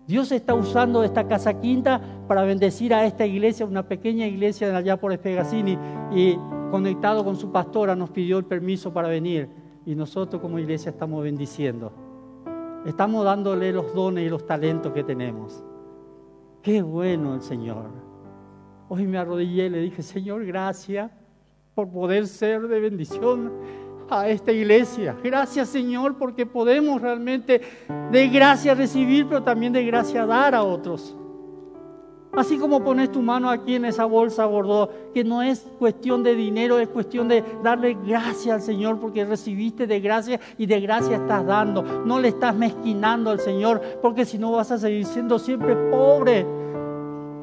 Dios 0.08 0.32
está 0.32 0.54
usando 0.54 1.04
esta 1.04 1.28
casa 1.28 1.60
quinta 1.60 2.00
para 2.28 2.44
bendecir 2.44 2.94
a 2.94 3.06
esta 3.06 3.26
iglesia, 3.26 3.65
una 3.65 3.88
pequeña 3.88 4.28
iglesia 4.28 4.70
de 4.70 4.76
allá 4.76 4.98
por 4.98 5.12
Espegasini, 5.12 5.78
y 6.13 6.38
conectado 6.70 7.24
con 7.24 7.36
su 7.36 7.52
pastora 7.52 7.96
nos 7.96 8.12
pidió 8.12 8.38
el 8.38 8.46
permiso 8.46 8.94
para 8.94 9.08
venir 9.08 9.50
y 9.86 9.96
nosotros 9.96 10.41
como 10.41 10.60
iglesia 10.60 10.89
estamos 10.89 11.24
bendiciendo. 11.24 11.91
Estamos 12.86 13.26
dándole 13.26 13.72
los 13.72 13.94
dones 13.94 14.26
y 14.26 14.30
los 14.30 14.46
talentos 14.46 14.91
que 14.91 15.04
tenemos. 15.04 15.63
Qué 16.62 16.82
bueno 16.82 17.36
el 17.36 17.41
Señor. 17.41 17.89
Hoy 18.89 19.08
me 19.08 19.18
arrodillé 19.18 19.65
y 19.65 19.70
le 19.70 19.80
dije, 19.80 20.04
Señor, 20.04 20.46
gracias 20.46 21.12
por 21.74 21.89
poder 21.89 22.28
ser 22.28 22.68
de 22.68 22.80
bendición 22.80 23.52
a 24.10 24.30
esta 24.30 24.52
iglesia. 24.52 25.15
Gracias 25.24 25.70
Señor 25.70 26.15
porque 26.18 26.46
podemos 26.46 27.02
realmente 27.02 27.62
de 28.12 28.28
gracia 28.30 28.74
recibir, 28.76 29.28
pero 29.28 29.44
también 29.44 29.74
de 29.74 29.86
gracia 29.86 30.26
dar 30.26 30.56
a 30.56 30.63
otros. 30.63 31.15
Así 32.36 32.58
como 32.58 32.84
pones 32.84 33.12
tu 33.12 33.22
mano 33.22 33.50
aquí 33.50 33.76
en 33.76 33.86
esa 33.86 34.04
bolsa 34.04 34.44
gordo, 34.44 34.89
que 35.13 35.24
no 35.24 35.41
es 35.41 35.60
cuestión 35.80 36.22
de 36.22 36.36
dinero, 36.36 36.80
es 36.80 36.89
cuestión 36.89 37.30
de 37.30 37.44
darle 37.63 37.98
gracias 38.06 38.56
al 38.56 38.62
Señor 38.62 39.00
porque 39.00 39.24
recibiste 39.24 39.88
de 39.88 40.02
gracia 40.02 40.39
y 40.58 40.65
de 40.65 40.82
gracia 40.82 41.15
estás 41.15 41.46
dando. 41.46 41.82
No 41.82 42.20
le 42.20 42.30
estás 42.30 42.54
mezquinando 42.54 43.30
al 43.30 43.39
Señor 43.39 43.82
porque 44.02 44.26
si 44.26 44.38
no 44.38 44.52
vas 44.52 44.70
a 44.72 44.78
seguir 44.78 45.06
siendo 45.06 45.39
siempre 45.39 45.76
pobre, 45.89 46.46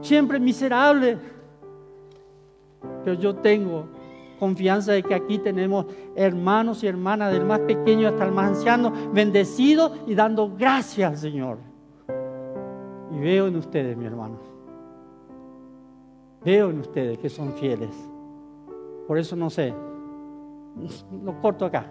siempre 0.03 0.39
miserable. 0.39 1.17
Pero 3.03 3.19
yo 3.19 3.35
tengo 3.37 3.87
confianza 4.43 4.91
de 4.91 5.05
que 5.05 5.15
aquí 5.15 5.39
tenemos 5.39 5.87
hermanos 6.17 6.83
y 6.83 6.89
hermanas, 6.89 7.33
del 7.33 7.45
más 7.45 7.61
pequeño 7.61 8.09
hasta 8.09 8.25
el 8.25 8.33
más 8.33 8.49
anciano, 8.49 8.93
bendecidos 9.13 9.93
y 10.05 10.17
dando 10.17 10.51
gracias 10.59 11.13
al 11.13 11.17
Señor. 11.17 11.59
Y 13.13 13.21
veo 13.21 13.47
en 13.47 13.55
ustedes, 13.55 13.97
mi 13.97 14.05
hermano, 14.05 14.41
veo 16.45 16.71
en 16.71 16.81
ustedes 16.81 17.19
que 17.19 17.29
son 17.29 17.53
fieles. 17.53 17.95
Por 19.07 19.17
eso 19.17 19.37
no 19.37 19.49
sé, 19.49 19.73
lo 21.23 21.41
corto 21.41 21.65
acá. 21.65 21.87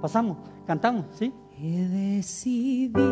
Pasamos, 0.00 0.36
cantamos, 0.68 1.06
¿sí? 1.10 1.34
He 1.60 1.88
decidido 2.20 3.08